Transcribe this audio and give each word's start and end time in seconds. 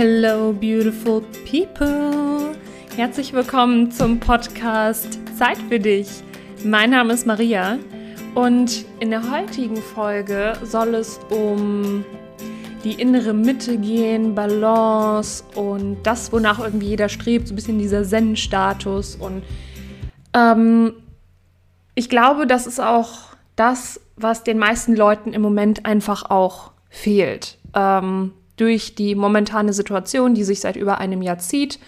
Hello, 0.00 0.52
beautiful 0.52 1.22
people. 1.44 2.54
Herzlich 2.94 3.32
willkommen 3.32 3.90
zum 3.90 4.20
Podcast 4.20 5.18
Zeit 5.36 5.58
für 5.68 5.80
dich. 5.80 6.22
Mein 6.62 6.90
Name 6.90 7.14
ist 7.14 7.26
Maria 7.26 7.80
und 8.36 8.84
in 9.00 9.10
der 9.10 9.28
heutigen 9.28 9.78
Folge 9.78 10.52
soll 10.62 10.94
es 10.94 11.18
um 11.30 12.04
die 12.84 12.92
innere 12.92 13.34
Mitte 13.34 13.76
gehen, 13.76 14.36
Balance 14.36 15.42
und 15.56 16.00
das, 16.04 16.30
wonach 16.30 16.60
irgendwie 16.60 16.90
jeder 16.90 17.08
strebt, 17.08 17.48
so 17.48 17.54
ein 17.54 17.56
bisschen 17.56 17.80
dieser 17.80 18.04
Zen-Status. 18.04 19.16
Und 19.16 19.42
ähm, 20.32 20.92
ich 21.96 22.08
glaube, 22.08 22.46
das 22.46 22.68
ist 22.68 22.78
auch 22.78 23.34
das, 23.56 24.00
was 24.14 24.44
den 24.44 24.58
meisten 24.58 24.94
Leuten 24.94 25.32
im 25.32 25.42
Moment 25.42 25.86
einfach 25.86 26.30
auch 26.30 26.70
fehlt. 26.88 27.58
Ähm, 27.74 28.30
durch 28.60 28.94
die 28.94 29.14
momentane 29.14 29.72
Situation, 29.72 30.34
die 30.34 30.44
sich 30.44 30.60
seit 30.60 30.76
über 30.76 30.98
einem 30.98 31.22
Jahr 31.22 31.38
zieht. 31.38 31.78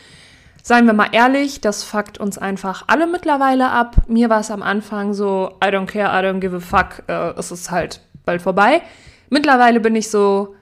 Seien 0.63 0.87
wir 0.87 0.93
mal 0.93 1.09
ehrlich, 1.13 1.61
das 1.61 1.85
fuckt 1.85 2.19
uns 2.19 2.37
einfach 2.37 2.85
alle 2.87 3.07
mittlerweile 3.07 3.71
ab. 3.71 3.97
Mir 4.09 4.29
war 4.29 4.41
es 4.41 4.51
am 4.51 4.63
Anfang 4.63 5.15
so, 5.15 5.57
I 5.65 5.69
don't 5.69 5.87
care, 5.87 6.09
I 6.09 6.25
don't 6.25 6.41
give 6.41 6.55
a 6.55 6.61
fuck, 6.61 7.03
äh, 7.09 7.39
es 7.39 7.51
ist 7.51 7.71
halt 7.71 8.01
bald 8.25 8.43
vorbei. 8.43 8.83
Mittlerweile 9.31 9.81
bin 9.81 9.97
ich 9.97 10.11
so, 10.11 10.55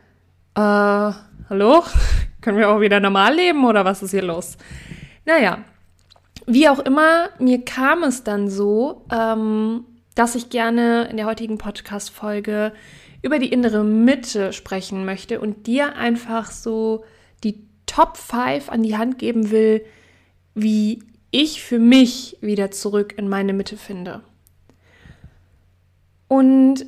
äh, 0.55 0.61
hallo? 0.61 1.85
Können 2.41 2.59
wir 2.59 2.71
auch 2.71 2.81
wieder 2.81 3.01
normal 3.01 3.35
leben 3.35 3.65
oder 3.65 3.85
was 3.85 4.03
ist 4.03 4.13
hier 4.13 4.23
los? 4.23 4.57
Naja, 5.25 5.59
wie 6.47 6.69
auch 6.69 6.79
immer, 6.79 7.29
mir 7.39 7.65
kam 7.65 8.05
es 8.05 8.25
dann 8.25 8.49
so, 8.49 9.05
ähm, 9.13 9.85
dass 10.15 10.35
ich 10.35 10.49
gerne 10.49 11.09
in 11.11 11.17
der 11.17 11.27
heutigen 11.27 11.59
Podcast-Folge 11.59 12.73
über 13.23 13.39
die 13.39 13.53
innere 13.53 13.85
Mitte 13.85 14.53
sprechen 14.53 15.05
möchte 15.05 15.41
und 15.41 15.67
dir 15.67 15.97
einfach 15.97 16.51
so 16.51 17.05
die 17.45 17.67
Top 17.87 18.17
5 18.17 18.69
an 18.69 18.83
die 18.83 18.97
Hand 18.97 19.19
geben 19.19 19.51
will, 19.51 19.85
wie 20.55 21.03
ich 21.31 21.63
für 21.63 21.79
mich 21.79 22.37
wieder 22.41 22.71
zurück 22.71 23.15
in 23.17 23.29
meine 23.29 23.53
Mitte 23.53 23.77
finde. 23.77 24.23
Und 26.29 26.87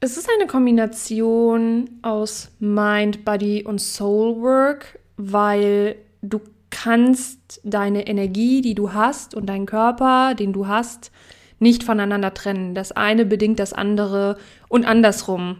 es 0.00 0.16
ist 0.16 0.28
eine 0.36 0.46
Kombination 0.46 1.88
aus 2.02 2.50
Mind, 2.58 3.24
Body 3.24 3.64
und 3.64 3.80
Soul 3.80 4.40
Work, 4.40 4.98
weil 5.16 5.96
du 6.22 6.40
kannst 6.70 7.60
deine 7.64 8.06
Energie, 8.06 8.62
die 8.62 8.74
du 8.74 8.92
hast 8.92 9.34
und 9.34 9.46
deinen 9.46 9.66
Körper, 9.66 10.34
den 10.34 10.52
du 10.52 10.66
hast, 10.66 11.12
nicht 11.58 11.84
voneinander 11.84 12.34
trennen. 12.34 12.74
Das 12.74 12.92
eine 12.92 13.24
bedingt 13.24 13.58
das 13.58 13.72
andere 13.72 14.36
und 14.68 14.84
andersrum. 14.84 15.58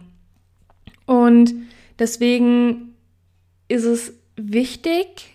Und 1.05 1.53
deswegen 1.99 2.95
ist 3.67 3.83
es 3.83 4.13
wichtig 4.35 5.33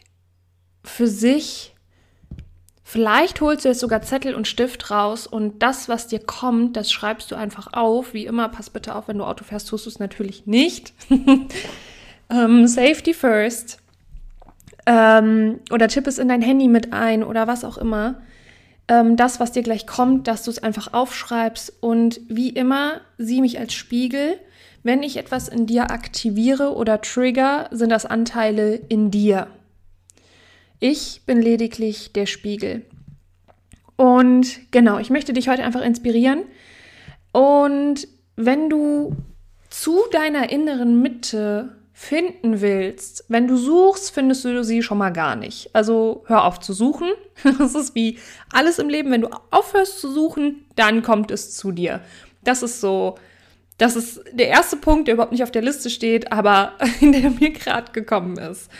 für 0.85 1.07
sich, 1.07 1.75
vielleicht 2.83 3.41
holst 3.41 3.65
du 3.65 3.69
jetzt 3.69 3.81
sogar 3.81 4.03
Zettel 4.03 4.35
und 4.35 4.49
Stift 4.49 4.91
raus 4.91 5.27
und 5.27 5.63
das, 5.63 5.89
was 5.89 6.07
dir 6.07 6.21
kommt, 6.21 6.77
das 6.77 6.91
schreibst 6.91 7.31
du 7.31 7.35
einfach 7.35 7.73
auf. 7.73 8.15
Wie 8.15 8.27
immer, 8.27 8.49
pass 8.49 8.71
bitte 8.71 8.95
auf, 8.95 9.09
wenn 9.09 9.19
du 9.19 9.25
Auto 9.25 9.45
fährst, 9.45 9.69
tust 9.69 9.87
du 9.87 9.91
es 9.91 9.99
natürlich 9.99 10.47
nicht. 10.47 10.93
um, 11.11 11.49
ähm, 12.31 12.67
safety 12.67 13.15
first. 13.15 13.79
Um, 14.87 14.95
ähm, 14.95 15.61
oder 15.71 15.89
tipp 15.89 16.07
es 16.07 16.17
in 16.17 16.29
dein 16.29 16.41
Handy 16.41 16.67
mit 16.67 16.95
ein 16.95 17.23
oder 17.23 17.47
was 17.47 17.63
auch 17.63 17.77
immer. 17.77 18.23
Ähm, 18.89 19.17
das, 19.17 19.39
was 19.39 19.53
dir 19.53 19.63
gleich 19.63 19.87
kommt, 19.87 20.27
dass 20.27 20.45
du 20.45 20.51
es 20.51 20.63
einfach 20.63 20.95
aufschreibst 20.95 21.75
und 21.81 22.23
wie 22.29 22.49
immer, 22.49 23.03
sieh 23.19 23.43
mich 23.43 23.59
als 23.59 23.75
Spiegel 23.75 24.39
wenn 24.89 25.03
ich 25.03 25.19
etwas 25.19 25.49
in 25.49 25.67
dir 25.67 25.91
aktiviere 25.91 26.75
oder 26.75 27.03
trigger, 27.03 27.69
sind 27.71 27.91
das 27.91 28.07
Anteile 28.07 28.75
in 28.89 29.11
dir. 29.11 29.49
Ich 30.81 31.21
bin 31.27 31.43
lediglich 31.43 32.15
der 32.15 32.25
Spiegel. 32.25 32.87
Und 33.97 34.61
genau, 34.71 34.99
ich 34.99 35.11
möchte 35.11 35.35
dich 35.35 35.51
heute 35.51 35.63
einfach 35.63 35.83
inspirieren. 35.83 36.45
Und 37.33 38.09
wenn 38.37 38.71
du 38.71 39.15
zu 39.69 39.99
deiner 40.11 40.51
inneren 40.51 41.03
Mitte 41.03 41.77
finden 41.93 42.63
willst, 42.63 43.27
wenn 43.29 43.47
du 43.47 43.59
suchst, 43.59 44.11
findest 44.11 44.47
du 44.47 44.65
sie 44.65 44.83
schon 44.83 44.97
mal 44.97 45.13
gar 45.13 45.37
nicht. 45.37 45.69
Also 45.75 46.25
hör 46.29 46.45
auf 46.45 46.61
zu 46.61 46.73
suchen. 46.73 47.11
Das 47.59 47.75
ist 47.75 47.95
wie 47.95 48.19
alles 48.55 48.79
im 48.79 48.89
Leben. 48.89 49.11
Wenn 49.11 49.21
du 49.21 49.29
aufhörst 49.51 50.01
zu 50.01 50.11
suchen, 50.11 50.65
dann 50.77 51.03
kommt 51.03 51.31
es 51.31 51.55
zu 51.55 51.73
dir. 51.73 52.01
Das 52.43 52.63
ist 52.63 52.81
so 52.81 53.17
das 53.79 53.95
ist 53.97 54.23
der 54.33 54.49
erste 54.49 54.77
Punkt, 54.77 55.07
der 55.07 55.15
überhaupt 55.15 55.33
nicht 55.33 55.45
auf 55.45 55.53
der 55.53 55.63
Liste 55.63 55.89
steht, 55.89 56.31
aber 56.33 56.73
der 57.01 57.31
mir 57.31 57.51
gerade 57.51 57.93
gekommen 57.93 58.37
ist. 58.37 58.71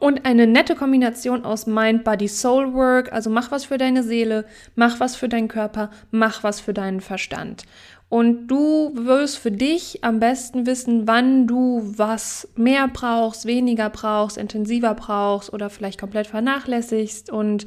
Und 0.00 0.26
eine 0.26 0.46
nette 0.46 0.74
Kombination 0.74 1.44
aus 1.44 1.66
Mind, 1.66 2.04
Body, 2.04 2.28
Soul 2.28 2.74
Work, 2.74 3.12
also 3.12 3.30
mach 3.30 3.50
was 3.50 3.64
für 3.66 3.78
deine 3.78 4.02
Seele, 4.02 4.44
mach 4.74 5.00
was 5.00 5.16
für 5.16 5.28
deinen 5.28 5.48
Körper, 5.48 5.90
mach 6.10 6.42
was 6.42 6.60
für 6.60 6.74
deinen 6.74 7.00
Verstand. 7.00 7.64
Und 8.10 8.48
du 8.48 8.90
wirst 8.94 9.38
für 9.38 9.50
dich 9.50 10.02
am 10.02 10.18
besten 10.18 10.66
wissen, 10.66 11.06
wann 11.06 11.46
du 11.46 11.82
was 11.96 12.48
mehr 12.56 12.88
brauchst, 12.88 13.46
weniger 13.46 13.90
brauchst, 13.90 14.38
intensiver 14.38 14.94
brauchst 14.94 15.52
oder 15.52 15.70
vielleicht 15.70 16.00
komplett 16.00 16.26
vernachlässigst. 16.26 17.30
Und 17.30 17.66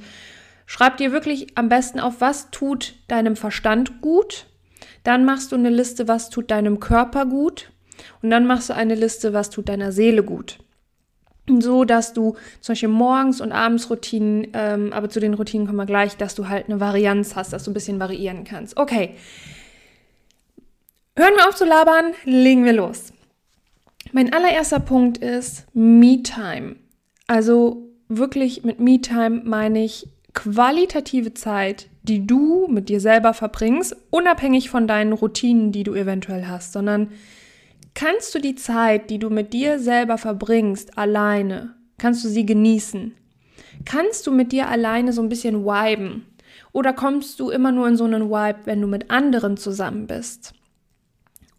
schreib 0.66 0.98
dir 0.98 1.12
wirklich 1.12 1.58
am 1.58 1.70
besten 1.70 2.00
auf, 2.00 2.22
was 2.22 2.50
tut 2.50 2.96
deinem 3.08 3.36
Verstand 3.36 4.02
gut 4.02 4.48
dann 5.04 5.26
machst 5.26 5.52
du 5.52 5.56
eine 5.56 5.70
Liste, 5.70 6.08
was 6.08 6.30
tut 6.30 6.52
deinem 6.52 6.80
Körper 6.80 7.26
gut. 7.26 7.72
Und 8.22 8.30
dann 8.30 8.48
machst 8.48 8.70
du 8.70 8.76
eine 8.76 8.96
Liste, 8.96 9.34
was 9.34 9.50
tut 9.50 9.70
deiner 9.70 9.92
Seele 9.92 10.24
gut. 10.24 10.60
So, 11.60 11.86
dass 11.86 12.14
du 12.14 12.36
zum 12.62 12.74
Beispiel 12.74 12.90
morgens 12.90 13.42
und 13.42 13.52
abends 13.52 13.90
Routinen, 13.90 14.48
ähm, 14.54 14.94
aber 14.94 15.10
zu 15.10 15.20
den 15.20 15.34
Routinen 15.34 15.66
kommen 15.66 15.80
wir 15.80 15.86
gleich, 15.86 16.16
dass 16.16 16.36
du 16.36 16.48
halt 16.48 16.68
eine 16.68 16.80
Varianz 16.80 17.36
hast, 17.36 17.52
dass 17.52 17.64
du 17.64 17.72
ein 17.72 17.74
bisschen 17.74 18.00
variieren 18.00 18.44
kannst. 18.44 18.78
Okay. 18.78 19.16
Hören 21.16 21.34
wir 21.36 21.50
auf 21.50 21.56
zu 21.56 21.66
labern, 21.66 22.14
legen 22.24 22.64
wir 22.64 22.74
los. 22.74 23.12
Mein 24.14 24.34
allererster 24.34 24.80
Punkt 24.80 25.18
ist 25.18 25.66
Me-Time. 25.74 26.76
Also 27.28 27.90
wirklich 28.08 28.64
mit 28.64 28.80
Me-Time 28.80 29.42
meine 29.44 29.84
ich 29.84 30.08
qualitative 30.34 31.34
Zeit, 31.34 31.88
die 32.04 32.26
du 32.26 32.68
mit 32.68 32.90
dir 32.90 33.00
selber 33.00 33.34
verbringst, 33.34 33.96
unabhängig 34.10 34.70
von 34.70 34.88
deinen 34.88 35.14
Routinen, 35.14 35.72
die 35.72 35.84
du 35.84 35.94
eventuell 35.94 36.48
hast, 36.48 36.74
sondern 36.74 37.12
kannst 37.94 38.34
du 38.34 38.40
die 38.40 38.56
Zeit, 38.56 39.10
die 39.10 39.20
du 39.20 39.30
mit 39.30 39.54
dir 39.54 39.80
selber 39.80 40.18
verbringst, 40.18 40.98
alleine, 40.98 41.76
kannst 41.98 42.24
du 42.26 42.30
sie 42.30 42.46
genießen? 42.46 43.14
Kannst 43.86 44.26
du 44.28 44.32
mit 44.32 44.52
dir 44.52 44.68
alleine 44.68 45.14
so 45.14 45.22
ein 45.22 45.30
bisschen 45.30 45.66
viben? 45.66 46.26
Oder 46.74 46.94
kommst 46.94 47.40
du 47.40 47.50
immer 47.50 47.72
nur 47.72 47.88
in 47.88 47.98
so 47.98 48.06
einen 48.06 48.30
Vibe, 48.30 48.60
wenn 48.66 48.82
du 48.82 48.88
mit 48.88 49.12
anderen 49.12 49.58
zusammen 49.58 50.08
bist? 50.08 50.54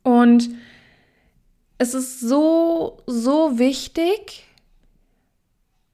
Und 0.03 0.51
es 1.79 1.95
ist 1.95 2.21
so, 2.21 3.03
so 3.07 3.59
wichtig, 3.59 4.45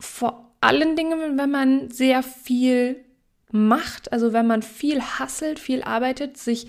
vor 0.00 0.52
allen 0.60 0.96
Dingen, 0.96 1.38
wenn 1.38 1.50
man 1.50 1.90
sehr 1.90 2.22
viel 2.22 3.04
macht, 3.50 4.12
also 4.12 4.32
wenn 4.32 4.46
man 4.46 4.62
viel 4.62 5.00
hasselt, 5.00 5.58
viel 5.58 5.82
arbeitet, 5.82 6.36
sich 6.36 6.68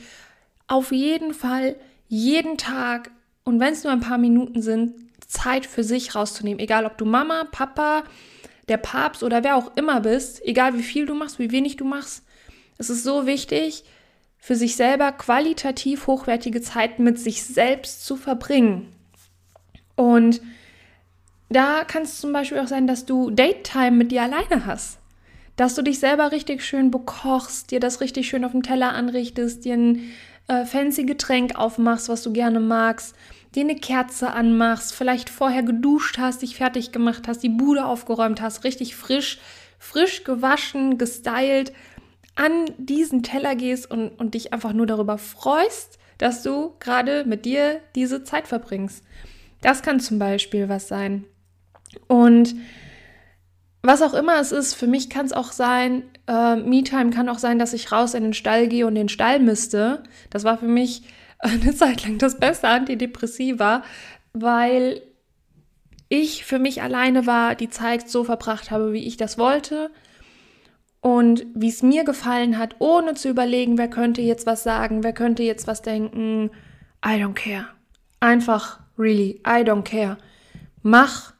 auf 0.67 0.91
jeden 0.91 1.33
Fall 1.33 1.75
jeden 2.07 2.57
Tag 2.57 3.11
und 3.43 3.59
wenn 3.59 3.73
es 3.73 3.83
nur 3.83 3.93
ein 3.93 3.99
paar 3.99 4.17
Minuten 4.17 4.61
sind, 4.61 4.93
Zeit 5.27 5.65
für 5.65 5.83
sich 5.83 6.15
rauszunehmen. 6.15 6.59
Egal 6.59 6.85
ob 6.85 6.97
du 6.97 7.05
Mama, 7.05 7.45
Papa, 7.51 8.03
der 8.67 8.77
Papst 8.77 9.23
oder 9.23 9.43
wer 9.43 9.55
auch 9.55 9.75
immer 9.75 10.01
bist, 10.01 10.45
egal 10.45 10.75
wie 10.75 10.83
viel 10.83 11.05
du 11.05 11.15
machst, 11.15 11.39
wie 11.39 11.51
wenig 11.51 11.77
du 11.77 11.85
machst. 11.85 12.23
Es 12.77 12.89
ist 12.89 13.03
so 13.03 13.25
wichtig, 13.25 13.83
für 14.37 14.55
sich 14.55 14.75
selber 14.75 15.11
qualitativ 15.11 16.07
hochwertige 16.07 16.61
Zeit 16.61 16.99
mit 16.99 17.19
sich 17.19 17.43
selbst 17.43 18.05
zu 18.05 18.15
verbringen. 18.15 18.93
Und 19.95 20.41
da 21.49 21.83
kann 21.83 22.03
es 22.03 22.19
zum 22.19 22.31
Beispiel 22.31 22.59
auch 22.59 22.67
sein, 22.67 22.87
dass 22.87 23.05
du 23.05 23.31
Date-Time 23.31 23.91
mit 23.91 24.11
dir 24.11 24.23
alleine 24.23 24.65
hast 24.65 24.98
dass 25.59 25.75
du 25.75 25.81
dich 25.81 25.99
selber 25.99 26.31
richtig 26.31 26.63
schön 26.63 26.89
bekochst, 26.89 27.71
dir 27.71 27.81
das 27.81 27.99
richtig 27.99 28.29
schön 28.29 28.45
auf 28.45 28.53
dem 28.53 28.63
Teller 28.63 28.93
anrichtest, 28.93 29.65
dir 29.65 29.73
ein 29.73 30.09
äh, 30.47 30.63
fancy 30.63 31.03
Getränk 31.03 31.59
aufmachst, 31.59 32.07
was 32.07 32.23
du 32.23 32.31
gerne 32.31 32.61
magst, 32.61 33.13
dir 33.55 33.63
eine 33.63 33.75
Kerze 33.75 34.31
anmachst, 34.31 34.93
vielleicht 34.93 35.29
vorher 35.29 35.61
geduscht 35.61 36.17
hast, 36.17 36.43
dich 36.43 36.55
fertig 36.55 36.93
gemacht 36.93 37.27
hast, 37.27 37.43
die 37.43 37.49
Bude 37.49 37.83
aufgeräumt 37.83 38.39
hast, 38.39 38.63
richtig 38.63 38.95
frisch, 38.95 39.39
frisch 39.79 40.23
gewaschen, 40.23 40.97
gestylt, 40.97 41.73
an 42.35 42.71
diesen 42.77 43.21
Teller 43.21 43.55
gehst 43.55 43.91
und, 43.91 44.11
und 44.11 44.35
dich 44.35 44.53
einfach 44.53 44.71
nur 44.71 44.87
darüber 44.87 45.17
freust, 45.17 45.99
dass 46.19 46.41
du 46.41 46.75
gerade 46.79 47.25
mit 47.25 47.43
dir 47.43 47.81
diese 47.95 48.23
Zeit 48.23 48.47
verbringst. 48.47 49.03
Das 49.61 49.81
kann 49.81 49.99
zum 49.99 50.19
Beispiel 50.19 50.69
was 50.69 50.87
sein. 50.87 51.25
Und 52.07 52.55
was 53.81 54.01
auch 54.01 54.13
immer 54.13 54.39
es 54.39 54.51
ist, 54.51 54.73
für 54.73 54.87
mich 54.87 55.09
kann 55.09 55.25
es 55.25 55.33
auch 55.33 55.51
sein, 55.51 56.03
äh, 56.27 56.57
Me-Time 56.57 57.11
kann 57.11 57.29
auch 57.29 57.39
sein, 57.39 57.59
dass 57.59 57.73
ich 57.73 57.91
raus 57.91 58.13
in 58.13 58.23
den 58.23 58.33
Stall 58.33 58.67
gehe 58.67 58.85
und 58.85 58.95
den 58.95 59.09
Stall 59.09 59.39
misste. 59.39 60.03
Das 60.29 60.43
war 60.43 60.57
für 60.57 60.67
mich 60.67 61.03
eine 61.39 61.73
Zeit 61.73 62.03
lang 62.03 62.17
das 62.17 62.37
beste 62.37 62.67
Antidepressiva, 62.67 63.83
weil 64.33 65.01
ich 66.09 66.43
für 66.43 66.59
mich 66.59 66.81
alleine 66.81 67.25
war, 67.27 67.55
die 67.55 67.69
Zeit 67.69 68.09
so 68.09 68.23
verbracht 68.23 68.71
habe, 68.71 68.93
wie 68.93 69.05
ich 69.05 69.15
das 69.15 69.37
wollte 69.37 69.91
und 71.01 71.45
wie 71.53 71.69
es 71.69 71.83
mir 71.83 72.03
gefallen 72.03 72.57
hat, 72.57 72.75
ohne 72.79 73.13
zu 73.13 73.29
überlegen, 73.29 73.77
wer 73.77 73.89
könnte 73.89 74.21
jetzt 74.21 74.45
was 74.45 74.63
sagen, 74.63 75.03
wer 75.03 75.13
könnte 75.13 75.43
jetzt 75.43 75.67
was 75.67 75.81
denken. 75.81 76.49
I 77.05 77.11
don't 77.11 77.35
care. 77.35 77.67
Einfach, 78.19 78.79
really, 78.97 79.41
I 79.47 79.63
don't 79.63 79.83
care. 79.83 80.17
Mach, 80.81 81.33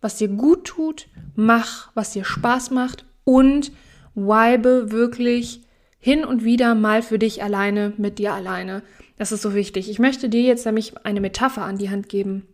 was 0.00 0.16
dir 0.16 0.28
gut 0.28 0.64
tut, 0.64 1.08
mach, 1.34 1.90
was 1.94 2.12
dir 2.12 2.24
Spaß 2.24 2.70
macht 2.70 3.04
und 3.24 3.72
vibe 4.14 4.90
wirklich 4.90 5.62
hin 5.98 6.24
und 6.24 6.44
wieder 6.44 6.74
mal 6.74 7.02
für 7.02 7.18
dich 7.18 7.42
alleine, 7.42 7.92
mit 7.96 8.18
dir 8.18 8.32
alleine. 8.32 8.82
Das 9.16 9.32
ist 9.32 9.42
so 9.42 9.54
wichtig. 9.54 9.90
Ich 9.90 9.98
möchte 9.98 10.28
dir 10.28 10.42
jetzt 10.42 10.64
nämlich 10.64 10.94
eine 11.04 11.20
Metapher 11.20 11.62
an 11.62 11.76
die 11.76 11.90
Hand 11.90 12.08
geben. 12.08 12.46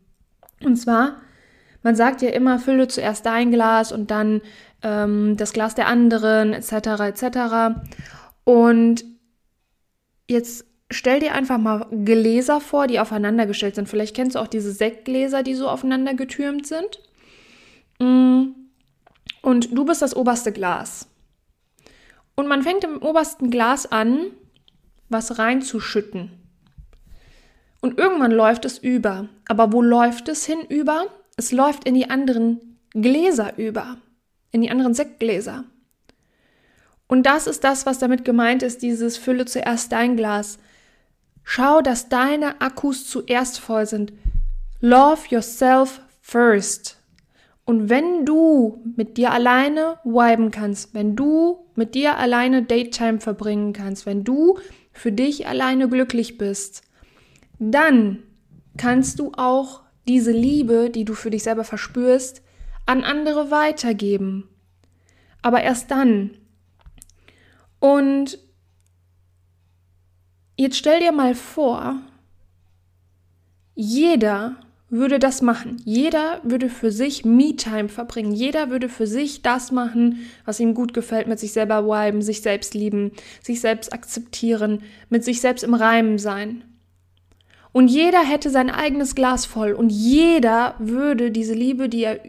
Und 0.63 0.77
zwar, 0.77 1.21
man 1.83 1.95
sagt 1.95 2.23
ja 2.23 2.31
immer, 2.31 2.59
fülle 2.59 2.89
zuerst 2.89 3.27
dein 3.27 3.51
Glas 3.51 3.93
und 3.93 4.11
dann 4.11 4.41
ähm, 4.83 5.37
das 5.37 5.53
Glas 5.53 5.75
der 5.75 5.89
anderen, 5.89 6.55
etc., 6.55 6.73
etc. 7.01 7.79
Und 8.45 9.05
jetzt 10.29 10.65
stell 10.91 11.21
dir 11.21 11.35
einfach 11.35 11.59
mal 11.59 11.87
Gläser 12.05 12.61
vor, 12.61 12.87
die 12.87 13.01
aufeinander 13.01 13.47
gestellt 13.47 13.75
sind. 13.75 13.89
Vielleicht 13.89 14.17
kennst 14.17 14.37
du 14.37 14.41
auch 14.41 14.47
diese 14.47 14.73
Sektgläser, 14.73 15.43
die 15.43 15.55
so 15.55 15.69
aufeinander 15.69 16.15
getürmt 16.15 16.67
sind. 16.67 17.01
Mm. 17.99 18.49
Und 19.43 19.77
du 19.77 19.85
bist 19.85 20.03
das 20.03 20.17
oberste 20.17 20.53
Glas. 20.53 21.09
Und 22.35 22.49
man 22.49 22.63
fängt 22.63 22.85
im 22.85 23.03
obersten 23.03 23.51
Glas 23.51 23.91
an, 23.91 24.27
was 25.09 25.39
reinzuschütten. 25.39 26.31
Und 27.81 27.99
irgendwann 27.99 28.33
läuft 28.33 28.65
es 28.65 28.79
über. 28.79 29.29
Aber 29.47 29.73
wo 29.73 29.83
läuft 29.83 30.29
es 30.29 30.47
hinüber? 30.47 31.07
Es 31.37 31.53
läuft 31.53 31.85
in 31.85 31.95
die 31.95 32.09
anderen 32.09 32.79
Gläser 32.93 33.59
über, 33.59 33.99
in 34.53 34.63
die 34.63 34.71
anderen 34.71 34.95
Sektgläser. 34.95 35.65
Und 37.07 37.25
das 37.25 37.47
ist 37.47 37.65
das, 37.65 37.87
was 37.87 37.99
damit 37.99 38.25
gemeint 38.25 38.63
ist, 38.63 38.83
dieses 38.83 39.19
Fülle 39.19 39.45
zuerst 39.45 39.93
dein 39.93 40.17
Glas. 40.17 40.59
Schau, 41.43 41.83
dass 41.83 42.09
deine 42.09 42.61
Akkus 42.63 43.07
zuerst 43.07 43.61
voll 43.61 43.87
sind. 43.87 44.13
Love 44.81 45.23
yourself 45.29 46.01
first. 46.23 46.97
Und 47.65 47.89
wenn 47.89 48.27
du 48.27 48.83
mit 48.97 49.17
dir 49.17 49.33
alleine 49.33 49.99
viben 50.05 50.51
kannst, 50.51 50.93
wenn 50.93 51.17
du 51.17 51.67
mit 51.75 51.95
dir 51.95 52.19
alleine 52.19 52.63
Daytime 52.63 53.21
verbringen 53.21 53.73
kannst, 53.73 54.05
wenn 54.05 54.23
du 54.23 54.59
für 54.93 55.13
dich 55.13 55.47
alleine 55.47 55.89
glücklich 55.89 56.37
bist, 56.37 56.83
dann 57.59 58.23
kannst 58.77 59.19
du 59.19 59.33
auch 59.37 59.83
diese 60.07 60.33
Liebe, 60.33 60.91
die 60.91 61.05
du 61.05 61.15
für 61.15 61.31
dich 61.31 61.43
selber 61.43 61.65
verspürst, 61.65 62.43
an 62.87 63.03
andere 63.03 63.51
weitergeben. 63.51 64.49
Aber 65.41 65.63
erst 65.63 65.91
dann. 65.91 66.37
Und 67.81 68.39
jetzt 70.57 70.77
stell 70.77 71.01
dir 71.01 71.13
mal 71.13 71.35
vor, 71.35 72.01
jeder 73.75 74.57
würde 74.95 75.19
das 75.19 75.43
machen. 75.43 75.77
Jeder 75.85 76.41
würde 76.45 76.69
für 76.69 76.93
sich 76.93 77.25
Me-Time 77.25 77.89
verbringen. 77.89 78.33
Jeder 78.33 78.71
würde 78.71 78.89
für 78.89 79.07
sich 79.07 79.43
das 79.43 79.73
machen, 79.73 80.21
was 80.45 80.61
ihm 80.61 80.73
gut 80.73 80.95
gefällt, 80.95 81.27
mit 81.27 81.41
sich 81.41 81.53
selber 81.53 81.85
viben, 81.85 82.23
sich 82.23 82.43
selbst 82.43 82.75
lieben, 82.75 83.11
sich 83.43 83.61
selbst 83.61 83.93
akzeptieren, 83.93 84.83
mit 85.11 85.25
sich 85.25 85.41
selbst 85.41 85.65
im 85.65 85.75
Reimen 85.75 86.19
sein. 86.19 86.65
Und 87.73 87.89
jeder 87.89 88.23
hätte 88.23 88.51
sein 88.51 88.71
eigenes 88.71 89.17
Glas 89.17 89.47
voll 89.47 89.73
und 89.73 89.91
jeder 89.91 90.77
würde 90.79 91.33
diese 91.33 91.55
Liebe, 91.55 91.89
die 91.89 92.05
er 92.05 92.21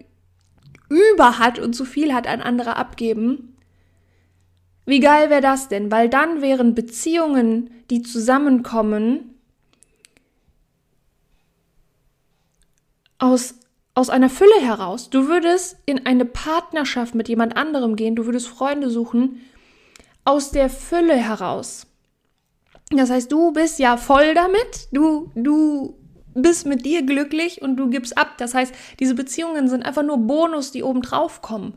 über 0.90 1.38
hat 1.38 1.60
und 1.60 1.74
zu 1.74 1.86
viel 1.86 2.16
hat, 2.16 2.26
an 2.26 2.42
andere 2.42 2.78
abgeben. 2.78 3.56
Wie 4.88 5.00
geil 5.00 5.30
wäre 5.30 5.42
das 5.42 5.68
denn? 5.68 5.92
Weil 5.92 6.10
dann 6.10 6.42
wären 6.42 6.74
Beziehungen, 6.74 7.70
die 7.92 8.02
zusammenkommen, 8.02 9.35
aus, 13.26 13.56
aus 13.96 14.10
einer 14.10 14.30
Fülle 14.30 14.60
heraus. 14.62 15.10
Du 15.10 15.28
würdest 15.28 15.78
in 15.86 16.06
eine 16.06 16.26
Partnerschaft 16.26 17.16
mit 17.16 17.28
jemand 17.28 17.58
anderem 17.58 17.96
gehen, 17.96 18.16
du 18.16 18.26
würdest 18.26 18.48
Freunde 18.48 18.90
suchen, 18.90 19.42
aus 20.24 20.52
der 20.52 20.70
Fülle 20.70 21.16
heraus. 21.16 21.88
Das 22.92 23.10
heißt, 23.10 23.32
du 23.32 23.52
bist 23.52 23.80
ja 23.80 23.98
voll 23.98 24.36
damit, 24.36 24.90
du, 24.92 25.32
du 25.36 25.98
bist 26.36 26.68
mit 26.68 26.86
dir 26.86 27.04
glücklich 27.04 27.62
und 27.62 27.78
du 27.78 27.90
gibst 27.90 28.18
ab. 28.18 28.38
Das 28.38 28.54
heißt, 28.54 28.74
diese 29.00 29.16
Beziehungen 29.16 29.68
sind 29.68 29.84
einfach 29.84 30.04
nur 30.04 30.18
Bonus, 30.18 30.72
die 30.72 30.84
oben 30.84 31.02
drauf 31.02 31.42
kommen. 31.42 31.74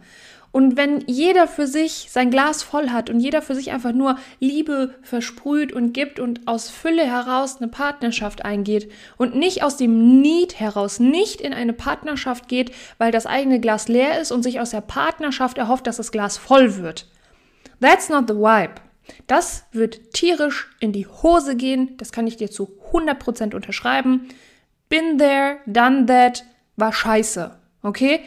Und 0.59 0.77
wenn 0.77 1.05
jeder 1.07 1.47
für 1.47 1.69
sich 1.69 2.09
sein 2.11 2.33
Glas 2.33 2.65
voll 2.65 2.91
hat 2.91 3.11
und 3.11 3.21
jeder 3.21 3.43
für 3.43 3.55
sich 3.55 3.71
einfach 3.71 3.93
nur 3.93 4.19
Liebe 4.41 4.97
versprüht 5.03 5.73
und 5.73 5.93
gibt 5.93 6.19
und 6.19 6.49
aus 6.49 6.69
Fülle 6.69 7.05
heraus 7.05 7.59
eine 7.59 7.69
Partnerschaft 7.69 8.45
eingeht 8.45 8.91
und 9.19 9.37
nicht 9.37 9.63
aus 9.63 9.77
dem 9.77 10.21
Need 10.21 10.59
heraus, 10.59 10.99
nicht 10.99 11.41
in 11.41 11.55
eine 11.55 11.75
Partnerschaft 11.75 12.49
geht, 12.49 12.73
weil 12.99 13.13
das 13.13 13.25
eigene 13.25 13.61
Glas 13.61 13.87
leer 13.87 14.21
ist 14.21 14.33
und 14.33 14.43
sich 14.43 14.59
aus 14.59 14.71
der 14.71 14.81
Partnerschaft 14.81 15.59
erhofft, 15.59 15.87
dass 15.87 15.99
das 15.99 16.11
Glas 16.11 16.39
voll 16.39 16.79
wird. 16.79 17.07
That's 17.81 18.09
not 18.09 18.25
the 18.27 18.35
vibe. 18.35 18.81
Das 19.29 19.65
wird 19.71 20.13
tierisch 20.13 20.69
in 20.81 20.91
die 20.91 21.07
Hose 21.07 21.55
gehen, 21.55 21.97
das 21.99 22.11
kann 22.11 22.27
ich 22.27 22.37
dir 22.37 22.51
zu 22.51 22.77
100% 22.93 23.55
unterschreiben. 23.55 24.27
Been 24.89 25.19
there, 25.19 25.59
done 25.67 26.07
that, 26.07 26.43
war 26.75 26.93
scheiße. 26.93 27.57
Okay? 27.83 28.23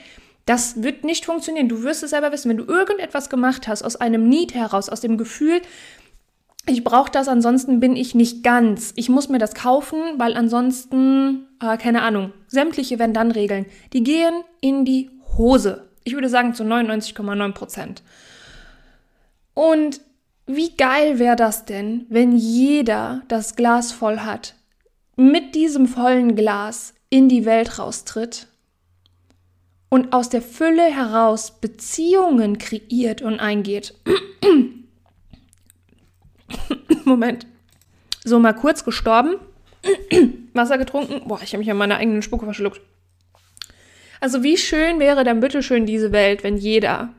Das 0.45 0.81
wird 0.81 1.03
nicht 1.03 1.25
funktionieren. 1.25 1.69
Du 1.69 1.83
wirst 1.83 2.03
es 2.03 2.09
selber 2.11 2.31
wissen, 2.31 2.49
wenn 2.49 2.57
du 2.57 2.65
irgendetwas 2.65 3.29
gemacht 3.29 3.67
hast 3.67 3.83
aus 3.83 3.95
einem 3.95 4.27
Need 4.27 4.53
heraus, 4.53 4.89
aus 4.89 5.01
dem 5.01 5.17
Gefühl, 5.17 5.61
ich 6.67 6.83
brauche 6.83 7.11
das, 7.11 7.27
ansonsten 7.27 7.79
bin 7.79 7.95
ich 7.95 8.13
nicht 8.13 8.43
ganz. 8.43 8.93
Ich 8.95 9.09
muss 9.09 9.29
mir 9.29 9.39
das 9.39 9.55
kaufen, 9.55 9.97
weil 10.17 10.35
ansonsten, 10.35 11.47
äh, 11.61 11.77
keine 11.77 12.03
Ahnung, 12.03 12.33
sämtliche 12.47 12.99
wenn 12.99 13.13
dann 13.13 13.31
Regeln, 13.31 13.65
die 13.93 14.03
gehen 14.03 14.43
in 14.61 14.85
die 14.85 15.09
Hose. 15.37 15.87
Ich 16.03 16.13
würde 16.13 16.29
sagen 16.29 16.53
zu 16.53 16.63
99,9 16.63 17.53
Prozent. 17.53 18.03
Und 19.53 20.01
wie 20.45 20.75
geil 20.75 21.19
wäre 21.19 21.35
das 21.35 21.65
denn, 21.65 22.05
wenn 22.09 22.35
jeder 22.35 23.21
das 23.27 23.55
Glas 23.55 23.91
voll 23.91 24.19
hat, 24.19 24.55
mit 25.15 25.55
diesem 25.55 25.87
vollen 25.87 26.35
Glas 26.35 26.93
in 27.09 27.27
die 27.27 27.45
Welt 27.45 27.79
raustritt 27.79 28.47
und 29.91 30.13
aus 30.13 30.29
der 30.29 30.41
Fülle 30.41 30.85
heraus 30.85 31.59
Beziehungen 31.59 32.57
kreiert 32.57 33.21
und 33.21 33.41
eingeht. 33.41 33.93
Moment. 37.05 37.45
So 38.23 38.39
mal 38.39 38.53
kurz 38.53 38.85
gestorben. 38.85 39.35
Wasser 40.53 40.77
getrunken. 40.77 41.27
Boah, 41.27 41.41
ich 41.43 41.51
habe 41.51 41.59
mich 41.59 41.69
an 41.69 41.77
meiner 41.77 41.97
eigenen 41.97 42.21
Spucke 42.21 42.45
verschluckt. 42.45 42.79
Also 44.21 44.43
wie 44.43 44.55
schön 44.55 44.99
wäre 44.99 45.25
dann 45.25 45.41
bitteschön 45.41 45.85
diese 45.85 46.13
Welt, 46.13 46.43
wenn 46.43 46.55
jeder 46.55 47.13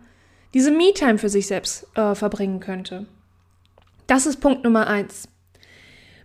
diese 0.55 0.71
Me-Time 0.71 1.19
für 1.19 1.29
sich 1.29 1.49
selbst 1.49 1.87
äh, 1.97 2.14
verbringen 2.14 2.61
könnte. 2.61 3.07
Das 4.07 4.25
ist 4.25 4.41
Punkt 4.41 4.64
Nummer 4.64 4.87
eins. 4.87 5.29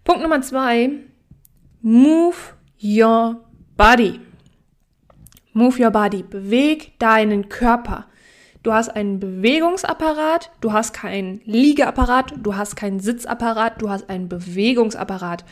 Punkt 0.06 0.22
Nummer 0.22 0.42
zwei. 0.42 0.92
Move 1.82 2.36
your 2.82 3.44
body. 3.76 4.22
Move 5.58 5.84
your 5.84 5.90
body. 5.90 6.22
Beweg 6.22 7.00
deinen 7.00 7.50
Körper. 7.50 8.06
Du 8.62 8.74
hast 8.74 8.90
einen 8.90 9.20
Bewegungsapparat, 9.20 10.52
du 10.62 10.72
hast 10.72 10.94
keinen 10.94 11.42
Liegeapparat, 11.46 12.36
du 12.44 12.56
hast 12.56 12.76
keinen 12.76 13.00
Sitzapparat, 13.00 13.82
du 13.82 13.90
hast 13.90 14.08
einen 14.08 14.30
Bewegungsapparat. 14.30 15.46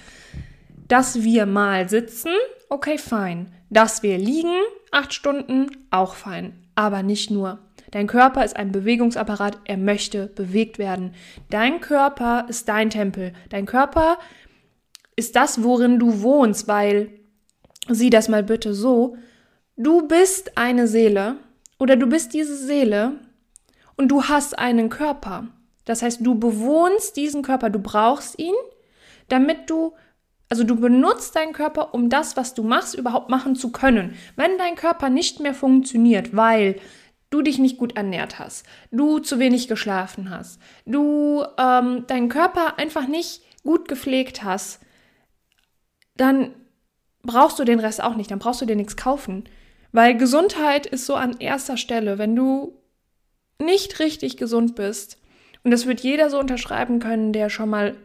Dass 0.88 1.24
wir 1.24 1.47
mal 1.47 1.89
sitzen, 1.89 2.29
okay, 2.69 3.00
fein. 3.00 3.51
Dass 3.71 4.03
wir 4.03 4.19
liegen, 4.19 4.53
acht 4.91 5.12
Stunden, 5.12 5.71
auch 5.89 6.13
fein. 6.13 6.53
Aber 6.75 7.01
nicht 7.01 7.31
nur. 7.31 7.57
Dein 7.89 8.05
Körper 8.05 8.45
ist 8.45 8.55
ein 8.55 8.71
Bewegungsapparat, 8.71 9.57
er 9.65 9.77
möchte 9.77 10.27
bewegt 10.27 10.77
werden. 10.77 11.15
Dein 11.50 11.81
Körper 11.81 12.45
ist 12.47 12.69
dein 12.69 12.91
Tempel. 12.91 13.33
Dein 13.50 13.65
Körper 13.65 14.19
ist 15.15 15.35
das, 15.35 15.63
worin 15.63 15.97
du 15.97 16.21
wohnst, 16.21 16.67
weil, 16.67 17.09
sieh 17.89 18.12
das 18.12 18.29
mal 18.29 18.43
bitte 18.43 18.75
so, 18.75 19.17
Du 19.77 20.08
bist 20.08 20.58
eine 20.58 20.88
Seele 20.88 21.36
oder 21.79 21.98
du 21.98 22.08
bist 22.08 22.34
diese 22.34 22.55
Seele 22.55 23.20
und 23.98 24.08
du 24.08 24.24
hast 24.24 24.58
einen 24.58 24.89
Körper. 24.89 25.48
Das 25.84 26.01
heißt, 26.01 26.25
du 26.25 26.36
bewohnst 26.36 27.17
diesen 27.17 27.41
Körper, 27.41 27.70
du 27.70 27.79
brauchst 27.79 28.39
ihn, 28.39 28.55
damit 29.27 29.70
du, 29.70 29.94
also 30.50 30.63
du 30.63 30.77
benutzt 30.77 31.36
deinen 31.36 31.51
Körper, 31.51 31.94
um 31.94 32.10
das, 32.10 32.38
was 32.38 32.53
du 32.53 32.63
machst, 32.63 32.96
überhaupt 32.96 33.29
machen 33.29 33.55
zu 33.55 33.72
können. 33.74 34.15
Wenn 34.38 34.58
dein 34.58 34.75
Körper 34.75 35.10
nicht 35.10 35.41
mehr 35.41 35.53
funktioniert, 35.53 36.36
weil 36.36 36.79
du 37.29 37.41
dich 37.41 37.60
nicht 37.60 37.77
gut 37.77 37.98
ernährt 37.98 38.39
hast, 38.39 38.65
du 38.91 39.20
zu 39.20 39.39
wenig 39.39 39.67
geschlafen 39.67 40.29
hast, 40.29 40.62
du 40.86 41.44
ähm, 41.58 42.08
deinen 42.08 42.29
Körper 42.29 42.79
einfach 42.79 43.08
nicht 43.08 43.41
gut 43.63 43.89
gepflegt 43.89 44.44
hast, 44.44 44.79
dann 46.15 46.53
brauchst 47.24 47.60
du 47.60 47.65
den 47.65 47.82
Rest 47.82 48.01
auch 48.01 48.15
nicht, 48.15 48.32
dann 48.32 48.39
brauchst 48.39 48.62
du 48.62 48.65
dir 48.65 48.77
nichts 48.77 48.96
kaufen. 48.96 49.44
Weil 49.95 50.17
Gesundheit 50.17 50.85
ist 50.87 51.05
so 51.05 51.15
an 51.15 51.37
erster 51.39 51.77
Stelle. 51.77 52.17
Wenn 52.17 52.35
du 52.35 52.77
nicht 53.61 53.99
richtig 53.99 54.35
gesund 54.35 54.75
bist, 54.75 55.21
und 55.63 55.71
das 55.71 55.85
wird 55.85 56.01
jeder 56.01 56.29
so 56.29 56.37
unterschreiben 56.37 56.99
können, 56.99 57.31
der 57.31 57.49
schon 57.49 57.69
mal 57.69 57.95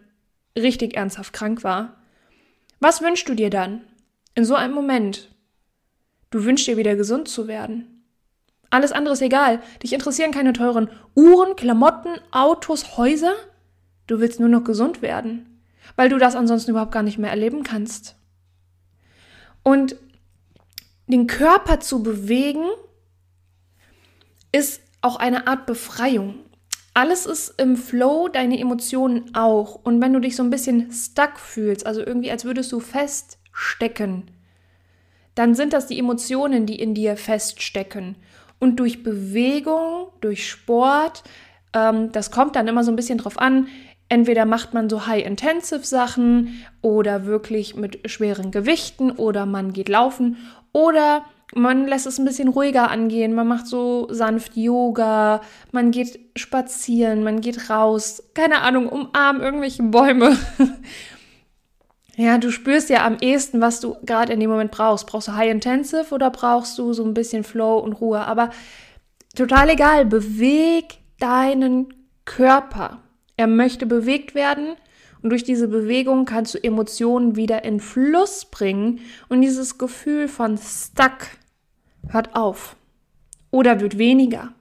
richtig 0.57 0.97
ernsthaft 0.97 1.33
krank 1.33 1.65
war, 1.65 1.97
was 2.79 3.03
wünschst 3.03 3.29
du 3.29 3.35
dir 3.35 3.51
dann 3.51 3.81
in 4.37 4.45
so 4.45 4.55
einem 4.55 4.73
Moment? 4.73 5.35
Du 6.31 6.45
wünschst 6.45 6.69
dir 6.69 6.77
wieder 6.77 6.95
gesund 6.95 7.27
zu 7.27 7.49
werden. 7.49 8.05
Alles 8.71 8.93
andere 8.93 9.15
ist 9.15 9.23
egal. 9.23 9.59
Dich 9.83 9.93
interessieren 9.93 10.31
keine 10.31 10.53
teuren 10.53 10.91
Uhren, 11.17 11.57
Klamotten, 11.57 12.21
Autos, 12.31 12.99
Häuser. 12.99 13.35
Du 14.07 14.21
willst 14.21 14.39
nur 14.39 14.49
noch 14.49 14.63
gesund 14.63 15.03
werden, 15.03 15.61
weil 15.97 16.09
du 16.09 16.19
das 16.19 16.37
ansonsten 16.37 16.71
überhaupt 16.71 16.93
gar 16.93 17.03
nicht 17.03 17.19
mehr 17.19 17.31
erleben 17.31 17.65
kannst. 17.65 18.15
Und 19.65 19.97
den 21.11 21.27
Körper 21.27 21.81
zu 21.81 22.03
bewegen, 22.03 22.65
ist 24.53 24.83
auch 25.03 25.17
eine 25.17 25.47
Art 25.47 25.67
Befreiung. 25.67 26.35
Alles 26.93 27.27
ist 27.27 27.61
im 27.61 27.77
Flow, 27.77 28.29
deine 28.29 28.59
Emotionen 28.59 29.35
auch. 29.35 29.77
Und 29.77 30.01
wenn 30.01 30.13
du 30.13 30.21
dich 30.21 30.37
so 30.37 30.43
ein 30.43 30.51
bisschen 30.51 30.91
stuck 30.93 31.39
fühlst, 31.39 31.87
also 31.87 32.01
irgendwie 32.01 32.31
als 32.31 32.45
würdest 32.45 32.73
du 32.73 32.81
feststecken, 32.81 34.31
dann 35.35 35.55
sind 35.55 35.73
das 35.73 35.87
die 35.87 35.99
Emotionen, 35.99 36.67
die 36.67 36.81
in 36.81 36.95
dir 36.95 37.17
feststecken. 37.17 38.17
Und 38.59 38.77
durch 38.77 39.03
Bewegung, 39.03 40.09
durch 40.21 40.49
Sport, 40.49 41.23
ähm, 41.73 42.13
das 42.13 42.31
kommt 42.31 42.57
dann 42.57 42.69
immer 42.69 42.85
so 42.85 42.91
ein 42.93 42.97
bisschen 42.97 43.19
drauf 43.19 43.39
an. 43.39 43.69
Entweder 44.09 44.45
macht 44.45 44.75
man 44.75 44.91
so 44.91 45.07
High-Intensive-Sachen 45.07 46.65
oder 46.83 47.27
wirklich 47.27 47.77
mit 47.77 48.11
schweren 48.11 48.51
Gewichten 48.51 49.13
oder 49.13 49.47
man 49.47 49.73
geht 49.73 49.89
laufen 49.89 50.37
oder 50.73 51.25
man 51.55 51.87
lässt 51.87 52.07
es 52.07 52.19
ein 52.19 52.25
bisschen 52.25 52.49
ruhiger 52.49 52.91
angehen. 52.91 53.35
Man 53.35 53.49
macht 53.49 53.67
so 53.67 54.07
sanft 54.11 54.57
Yoga, 54.57 55.41
man 55.73 55.91
geht 55.91 56.19
spazieren, 56.37 57.25
man 57.25 57.41
geht 57.41 57.71
raus, 57.71 58.23
keine 58.35 58.61
Ahnung, 58.61 58.89
umarmt 58.89 59.41
irgendwelche 59.41 59.83
Bäume. 59.83 60.37
ja, 62.17 62.39
du 62.39 62.51
spürst 62.51 62.89
ja 62.91 63.05
am 63.05 63.19
ehesten, 63.21 63.61
was 63.61 63.81
du 63.81 63.97
gerade 64.05 64.33
in 64.33 64.41
dem 64.41 64.51
Moment 64.51 64.71
brauchst. 64.71 65.07
Brauchst 65.07 65.29
du 65.29 65.35
High 65.35 65.51
Intensive 65.51 66.15
oder 66.15 66.31
brauchst 66.31 66.79
du 66.79 66.93
so 66.93 67.05
ein 67.05 67.15
bisschen 67.15 67.43
Flow 67.43 67.79
und 67.79 67.95
Ruhe? 67.95 68.21
Aber 68.21 68.51
total 69.35 69.71
egal, 69.71 70.07
beweg 70.07 70.99
deinen 71.19 71.93
Körper. 72.25 72.99
Er 73.37 73.49
möchte 73.49 73.87
bewegt 73.87 74.35
werden 74.35 74.77
und 75.23 75.31
durch 75.31 75.45
diese 75.45 75.69
Bewegung 75.69 76.25
kannst 76.25 76.55
du 76.55 76.63
Emotionen 76.63 77.37
wieder 77.37 77.65
in 77.65 77.81
Fluss 77.81 78.47
bringen 78.47 79.01
und 79.29 79.43
dieses 79.43 79.79
Gefühl 79.79 80.29
von 80.29 80.59
stuck 80.59 81.29
hört 82.09 82.35
auf 82.35 82.77
oder 83.51 83.81
wird 83.81 83.99
weniger. 83.99 84.53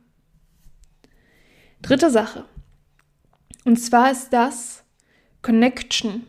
Dritte 1.81 2.09
Sache. 2.09 2.45
Und 3.63 3.77
zwar 3.77 4.11
ist 4.11 4.31
das 4.31 4.83
Connection. 5.41 6.25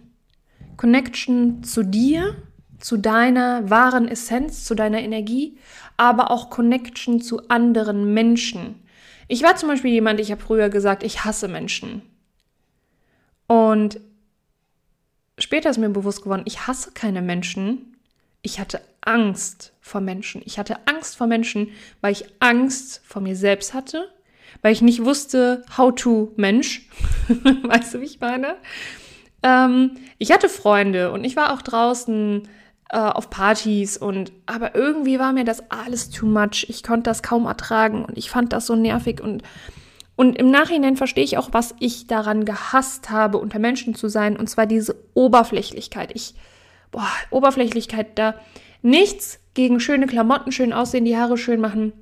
Connection 0.76 1.64
zu 1.64 1.82
dir, 1.82 2.36
zu 2.78 2.96
deiner 2.96 3.68
wahren 3.68 4.08
Essenz, 4.08 4.64
zu 4.64 4.74
deiner 4.74 5.00
Energie, 5.00 5.58
aber 5.96 6.30
auch 6.30 6.50
Connection 6.50 7.20
zu 7.20 7.48
anderen 7.48 8.14
Menschen. 8.14 8.82
Ich 9.28 9.42
war 9.42 9.56
zum 9.56 9.68
Beispiel 9.68 9.90
jemand, 9.90 10.20
ich 10.20 10.30
habe 10.30 10.40
früher 10.40 10.70
gesagt, 10.70 11.02
ich 11.02 11.24
hasse 11.24 11.48
Menschen. 11.48 12.02
Und 13.46 14.00
später 15.42 15.70
ist 15.70 15.78
mir 15.78 15.90
bewusst 15.90 16.22
geworden, 16.22 16.42
ich 16.44 16.66
hasse 16.66 16.92
keine 16.92 17.22
Menschen. 17.22 17.96
Ich 18.42 18.58
hatte 18.58 18.80
Angst 19.02 19.72
vor 19.80 20.00
Menschen. 20.00 20.42
Ich 20.44 20.58
hatte 20.58 20.76
Angst 20.86 21.16
vor 21.16 21.26
Menschen, 21.26 21.68
weil 22.00 22.12
ich 22.12 22.24
Angst 22.40 23.02
vor 23.04 23.22
mir 23.22 23.36
selbst 23.36 23.74
hatte, 23.74 24.08
weil 24.62 24.72
ich 24.72 24.82
nicht 24.82 25.04
wusste, 25.04 25.64
how 25.76 25.94
to 25.94 26.32
Mensch. 26.36 26.88
weißt 27.62 27.94
du, 27.94 28.00
wie 28.00 28.06
ich 28.06 28.20
meine? 28.20 28.56
Ähm, 29.42 29.96
ich 30.18 30.32
hatte 30.32 30.48
Freunde 30.48 31.12
und 31.12 31.24
ich 31.24 31.36
war 31.36 31.52
auch 31.52 31.62
draußen 31.62 32.48
äh, 32.90 32.98
auf 32.98 33.30
Partys 33.30 33.96
und 33.96 34.32
aber 34.46 34.74
irgendwie 34.74 35.18
war 35.18 35.32
mir 35.32 35.44
das 35.44 35.70
alles 35.70 36.10
too 36.10 36.26
much. 36.26 36.66
Ich 36.68 36.82
konnte 36.82 37.04
das 37.10 37.22
kaum 37.22 37.46
ertragen 37.46 38.04
und 38.04 38.18
ich 38.18 38.30
fand 38.30 38.52
das 38.52 38.66
so 38.66 38.74
nervig 38.74 39.20
und 39.20 39.42
und 40.16 40.36
im 40.36 40.50
Nachhinein 40.50 40.96
verstehe 40.96 41.24
ich 41.24 41.38
auch, 41.38 41.48
was 41.52 41.74
ich 41.80 42.06
daran 42.06 42.44
gehasst 42.44 43.10
habe, 43.10 43.38
unter 43.38 43.58
Menschen 43.58 43.94
zu 43.94 44.08
sein, 44.08 44.36
und 44.36 44.48
zwar 44.48 44.66
diese 44.66 44.96
Oberflächlichkeit. 45.14 46.10
Ich, 46.14 46.34
boah, 46.90 47.08
Oberflächlichkeit, 47.30 48.18
da 48.18 48.34
nichts 48.82 49.40
gegen 49.54 49.80
schöne 49.80 50.06
Klamotten, 50.06 50.52
schön 50.52 50.72
aussehen, 50.72 51.04
die 51.04 51.16
Haare 51.16 51.38
schön 51.38 51.60
machen. 51.60 51.92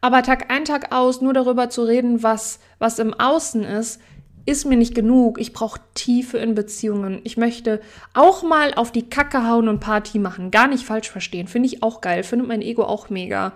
Aber 0.00 0.22
Tag 0.22 0.50
ein, 0.50 0.64
Tag 0.64 0.94
aus 0.94 1.20
nur 1.20 1.32
darüber 1.32 1.70
zu 1.70 1.82
reden, 1.82 2.22
was, 2.22 2.58
was 2.78 2.98
im 2.98 3.14
Außen 3.14 3.64
ist, 3.64 4.00
ist 4.46 4.66
mir 4.66 4.76
nicht 4.76 4.94
genug. 4.94 5.40
Ich 5.40 5.52
brauche 5.52 5.80
Tiefe 5.94 6.38
in 6.38 6.54
Beziehungen. 6.54 7.20
Ich 7.24 7.36
möchte 7.36 7.80
auch 8.12 8.42
mal 8.42 8.74
auf 8.74 8.92
die 8.92 9.08
Kacke 9.08 9.48
hauen 9.48 9.68
und 9.68 9.80
Party 9.80 10.18
machen. 10.18 10.50
Gar 10.50 10.68
nicht 10.68 10.84
falsch 10.84 11.10
verstehen. 11.10 11.48
Finde 11.48 11.68
ich 11.68 11.82
auch 11.82 12.00
geil. 12.02 12.22
Findet 12.22 12.48
mein 12.48 12.60
Ego 12.60 12.84
auch 12.84 13.08
mega. 13.08 13.52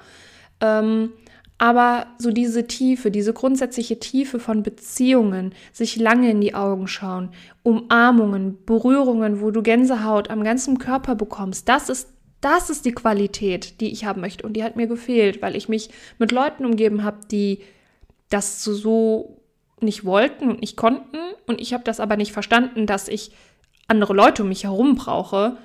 Ähm, 0.61 1.13
aber 1.59 2.07
so 2.19 2.31
diese 2.31 2.69
Tiefe, 2.69 3.11
diese 3.11 3.33
grundsätzliche 3.33 3.99
Tiefe 3.99 4.39
von 4.39 4.63
Beziehungen, 4.63 5.53
sich 5.73 5.97
lange 5.97 6.31
in 6.31 6.41
die 6.41 6.55
Augen 6.55 6.87
schauen, 6.87 7.31
Umarmungen, 7.65 8.65
Berührungen, 8.65 9.41
wo 9.41 9.51
du 9.51 9.63
Gänsehaut 9.63 10.31
am 10.31 10.45
ganzen 10.45 10.79
Körper 10.79 11.17
bekommst, 11.17 11.69
das 11.69 11.89
ist 11.89 12.09
das 12.41 12.71
ist 12.71 12.85
die 12.85 12.93
Qualität, 12.93 13.81
die 13.81 13.91
ich 13.91 14.05
haben 14.05 14.21
möchte. 14.21 14.47
Und 14.47 14.53
die 14.53 14.63
hat 14.63 14.77
mir 14.77 14.87
gefehlt, 14.87 15.43
weil 15.43 15.57
ich 15.57 15.69
mich 15.69 15.91
mit 16.21 16.31
Leuten 16.31 16.65
umgeben 16.65 17.03
habe, 17.03 17.19
die 17.29 17.59
das 18.31 18.63
so 18.63 19.43
nicht 19.81 20.05
wollten 20.05 20.49
und 20.49 20.61
nicht 20.61 20.77
konnten. 20.77 21.17
Und 21.49 21.61
ich 21.61 21.73
habe 21.73 21.83
das 21.83 21.99
aber 21.99 22.17
nicht 22.17 22.31
verstanden, 22.31 22.87
dass 22.87 23.09
ich 23.09 23.33
andere 23.89 24.15
Leute 24.15 24.45
um 24.45 24.51
mich 24.51 24.63
herum 24.63 24.95
brauche, 24.95 25.57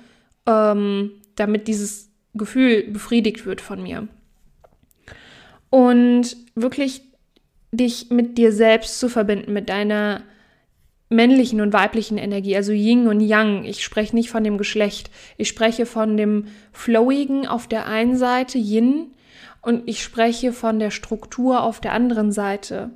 ähm, 0.46 1.12
damit 1.36 1.68
dieses 1.68 2.10
Gefühl 2.34 2.90
befriedigt 2.90 3.46
wird 3.46 3.60
von 3.60 3.80
mir 3.80 4.08
und 5.74 6.36
wirklich 6.54 7.02
dich 7.72 8.08
mit 8.10 8.38
dir 8.38 8.52
selbst 8.52 9.00
zu 9.00 9.08
verbinden, 9.08 9.52
mit 9.52 9.68
deiner 9.68 10.22
männlichen 11.08 11.60
und 11.60 11.72
weiblichen 11.72 12.16
Energie, 12.16 12.54
also 12.54 12.70
Yin 12.70 13.08
und 13.08 13.18
Yang. 13.18 13.64
Ich 13.64 13.82
spreche 13.82 14.14
nicht 14.14 14.30
von 14.30 14.44
dem 14.44 14.56
Geschlecht. 14.56 15.10
Ich 15.36 15.48
spreche 15.48 15.84
von 15.84 16.16
dem 16.16 16.46
Flowigen 16.70 17.48
auf 17.48 17.66
der 17.66 17.86
einen 17.86 18.16
Seite, 18.16 18.56
Yin, 18.56 19.14
und 19.62 19.88
ich 19.88 20.00
spreche 20.00 20.52
von 20.52 20.78
der 20.78 20.92
Struktur 20.92 21.64
auf 21.64 21.80
der 21.80 21.92
anderen 21.92 22.30
Seite. 22.30 22.90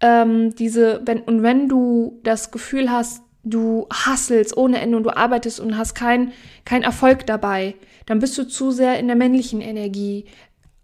Ähm, 0.00 0.56
diese, 0.56 1.02
wenn, 1.04 1.20
und 1.20 1.44
wenn 1.44 1.68
du 1.68 2.18
das 2.24 2.50
Gefühl 2.50 2.90
hast, 2.90 3.22
du 3.44 3.86
hasselst 3.92 4.56
ohne 4.56 4.80
Ende 4.80 4.96
und 4.96 5.04
du 5.04 5.16
arbeitest 5.16 5.60
und 5.60 5.78
hast 5.78 5.94
keinen 5.94 6.32
kein 6.64 6.82
Erfolg 6.82 7.26
dabei, 7.26 7.76
dann 8.06 8.18
bist 8.18 8.36
du 8.38 8.42
zu 8.42 8.72
sehr 8.72 8.98
in 8.98 9.06
der 9.06 9.14
männlichen 9.14 9.60
Energie 9.60 10.24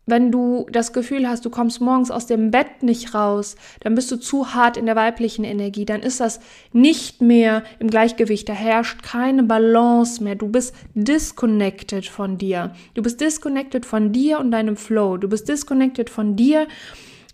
wenn 0.09 0.33
du 0.33 0.67
das 0.71 0.93
Gefühl 0.93 1.29
hast, 1.29 1.45
du 1.45 1.51
kommst 1.51 1.81
morgens 1.81 2.11
aus 2.11 2.27
dem 2.27 2.51
Bett 2.51 2.83
nicht 2.83 3.15
raus, 3.15 3.57
dann 3.81 3.95
bist 3.95 4.11
du 4.11 4.17
zu 4.17 4.55
hart 4.55 4.77
in 4.77 4.87
der 4.87 4.97
weiblichen 4.97 5.45
Energie, 5.45 5.85
dann 5.85 6.03
ist 6.03 6.21
das 6.21 6.41
nicht 6.73 7.21
mehr 7.21 7.63
im 7.79 7.89
Gleichgewicht, 7.89 8.49
da 8.49 8.53
herrscht 8.53 9.03
keine 9.03 9.43
Balance 9.43 10.23
mehr, 10.23 10.35
du 10.35 10.49
bist 10.49 10.75
disconnected 10.95 12.07
von 12.07 12.39
dir. 12.39 12.73
Du 12.95 13.03
bist 13.03 13.21
disconnected 13.21 13.85
von 13.85 14.13
dir 14.13 14.41
und 14.41 14.51
deinem 14.51 14.77
Flow, 14.77 15.17
du 15.17 15.29
bist 15.29 15.49
disconnected 15.49 16.11
von 16.11 16.37
dir 16.37 16.67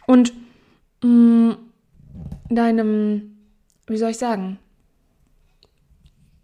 und 0.06 0.32
mh, 1.02 1.08
mm, 1.08 1.56
deinem, 2.50 3.36
wie 3.86 3.96
soll 3.96 4.10
ich 4.10 4.18
sagen, 4.18 4.58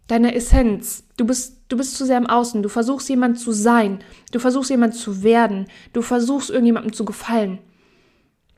deiner 0.07 0.35
Essenz. 0.35 1.05
Du 1.17 1.25
bist, 1.25 1.60
du 1.71 1.77
bist 1.77 1.95
zu 1.95 2.05
sehr 2.05 2.17
im 2.17 2.27
Außen. 2.27 2.63
Du 2.63 2.69
versuchst 2.69 3.09
jemand 3.09 3.39
zu 3.39 3.51
sein. 3.51 3.99
Du 4.31 4.39
versuchst 4.39 4.69
jemand 4.69 4.95
zu 4.95 5.23
werden. 5.23 5.67
Du 5.93 6.01
versuchst 6.01 6.49
irgendjemandem 6.49 6.93
zu 6.93 7.05
gefallen. 7.05 7.59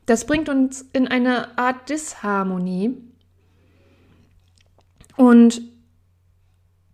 Das 0.06 0.26
bringt 0.26 0.48
uns 0.48 0.84
in 0.92 1.08
eine 1.08 1.56
Art 1.56 1.88
Disharmonie. 1.88 2.96
Und 5.16 5.62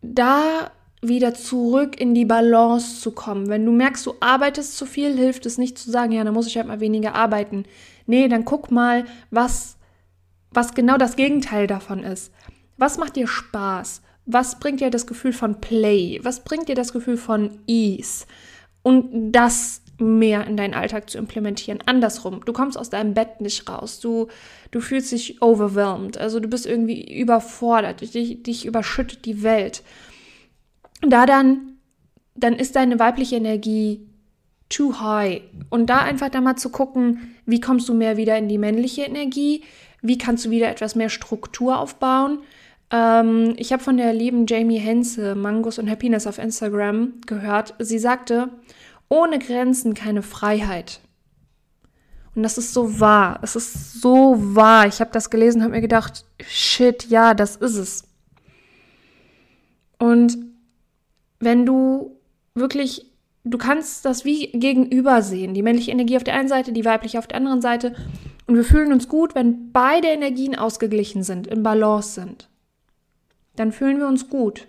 da 0.03 0.71
wieder 1.03 1.35
zurück 1.35 1.99
in 1.99 2.15
die 2.15 2.27
Balance 2.27 3.01
zu 3.01 3.13
kommen. 3.13 3.49
Wenn 3.49 3.65
du 3.65 3.73
merkst, 3.73 4.05
du 4.05 4.15
arbeitest 4.21 4.77
zu 4.77 4.85
viel, 4.85 5.17
hilft 5.17 5.47
es 5.47 5.57
nicht 5.57 5.79
zu 5.79 5.91
sagen, 5.91 6.13
ja, 6.13 6.23
dann 6.25 6.35
muss 6.35 6.47
ich 6.47 6.57
halt 6.57 6.67
mal 6.67 6.81
weniger 6.81 7.15
arbeiten. 7.15 7.65
Nee, 8.07 8.29
dann 8.29 8.45
guck 8.45 8.71
mal, 8.71 9.07
was, 9.31 9.79
was 10.51 10.75
genau 10.75 10.99
das 10.99 11.17
Gegenteil 11.17 11.67
davon 11.67 12.05
ist. 12.05 12.33
Was 12.77 12.99
macht 12.99 13.17
dir 13.17 13.27
Spaß? 13.27 14.03
Was 14.27 14.59
bringt 14.61 14.81
dir 14.81 14.91
das 14.91 15.07
Gefühl 15.07 15.33
von 15.33 15.61
Play? 15.61 16.21
Was 16.23 16.45
bringt 16.45 16.69
dir 16.69 16.75
das 16.75 16.93
Gefühl 16.93 17.17
von 17.17 17.59
Ease? 17.67 18.27
Und 18.83 19.33
das 19.33 19.83
mehr 20.01 20.47
in 20.47 20.57
deinen 20.57 20.75
Alltag 20.75 21.11
zu 21.11 21.19
implementieren. 21.19 21.81
Andersrum, 21.87 22.45
du 22.45 22.53
kommst 22.53 22.79
aus 22.79 22.91
deinem 22.91 23.15
Bett 23.15 23.41
nicht 23.41 23.69
raus. 23.69 24.01
Du, 24.01 24.29
du 24.71 24.81
fühlst 24.81 25.13
dich 25.13 25.43
overwhelmed. 25.43 26.19
Also 26.19 26.41
du 26.41 26.49
bist 26.49 26.67
irgendwie 26.67 27.21
überfordert. 27.21 28.01
Dich, 28.15 28.43
dich 28.43 28.67
überschüttet 28.67 29.25
die 29.25 29.43
Welt. 29.43 29.83
Da 31.03 31.27
dann, 31.27 31.77
dann 32.35 32.55
ist 32.55 32.77
deine 32.77 32.99
weibliche 32.99 33.37
Energie 33.37 34.07
too 34.69 35.01
high. 35.01 35.43
Und 35.69 35.91
da 35.91 35.99
einfach 35.99 36.31
dann 36.31 36.45
mal 36.45 36.57
zu 36.57 36.71
gucken, 36.71 37.37
wie 37.45 37.61
kommst 37.61 37.89
du 37.89 37.95
mehr 37.95 38.17
wieder 38.17 38.39
in 38.39 38.49
die 38.49 38.59
männliche 38.59 39.03
Energie? 39.03 39.65
Wie 40.03 40.19
kannst 40.19 40.47
du 40.47 40.51
wieder 40.51 40.71
etwas 40.71 40.95
mehr 40.95 41.11
Struktur 41.11 41.79
aufbauen? 41.79 42.39
Ähm, 42.91 43.55
ich 43.57 43.73
habe 43.73 43.83
von 43.83 43.97
der 43.97 44.13
lieben 44.13 44.47
Jamie 44.47 44.79
Hense, 44.79 45.35
Mangos 45.35 45.79
und 45.79 45.89
Happiness 45.89 46.27
auf 46.27 46.39
Instagram, 46.39 47.21
gehört. 47.27 47.75
Sie 47.79 47.99
sagte, 47.99 48.49
ohne 49.09 49.39
Grenzen 49.39 49.95
keine 49.95 50.23
Freiheit. 50.23 51.01
Und 52.35 52.43
das 52.43 52.59
ist 52.59 52.73
so 52.73 53.01
wahr. 53.01 53.41
Es 53.43 53.57
ist 53.57 54.01
so 54.01 54.37
wahr. 54.39 54.87
Ich 54.87 55.01
habe 55.01 55.11
das 55.13 55.31
gelesen, 55.31 55.63
habe 55.63 55.73
mir 55.73 55.81
gedacht, 55.81 56.25
shit, 56.43 57.07
ja, 57.11 57.35
das 57.35 57.57
ist 57.57 57.77
es. 57.77 58.05
Und 59.99 60.39
wenn 61.41 61.67
du 61.67 62.17
wirklich, 62.55 63.07
du 63.45 63.59
kannst 63.59 64.05
das 64.05 64.25
wie 64.25 64.53
gegenüber 64.53 65.23
sehen. 65.23 65.55
Die 65.55 65.63
männliche 65.63 65.91
Energie 65.91 66.17
auf 66.17 66.25
der 66.25 66.35
einen 66.35 66.49
Seite, 66.49 66.73
die 66.73 66.85
weibliche 66.85 67.19
auf 67.19 67.27
der 67.27 67.37
anderen 67.37 67.61
Seite. 67.61 67.95
Und 68.47 68.55
wir 68.55 68.65
fühlen 68.65 68.93
uns 68.93 69.09
gut, 69.09 69.35
wenn 69.35 69.73
beide 69.73 70.09
Energien 70.09 70.55
ausgeglichen 70.55 71.23
sind, 71.23 71.47
in 71.47 71.63
Balance 71.63 72.15
sind. 72.15 72.50
Dann 73.61 73.73
fühlen 73.73 73.99
wir 73.99 74.09
uns 74.09 74.31
gut. 74.31 74.69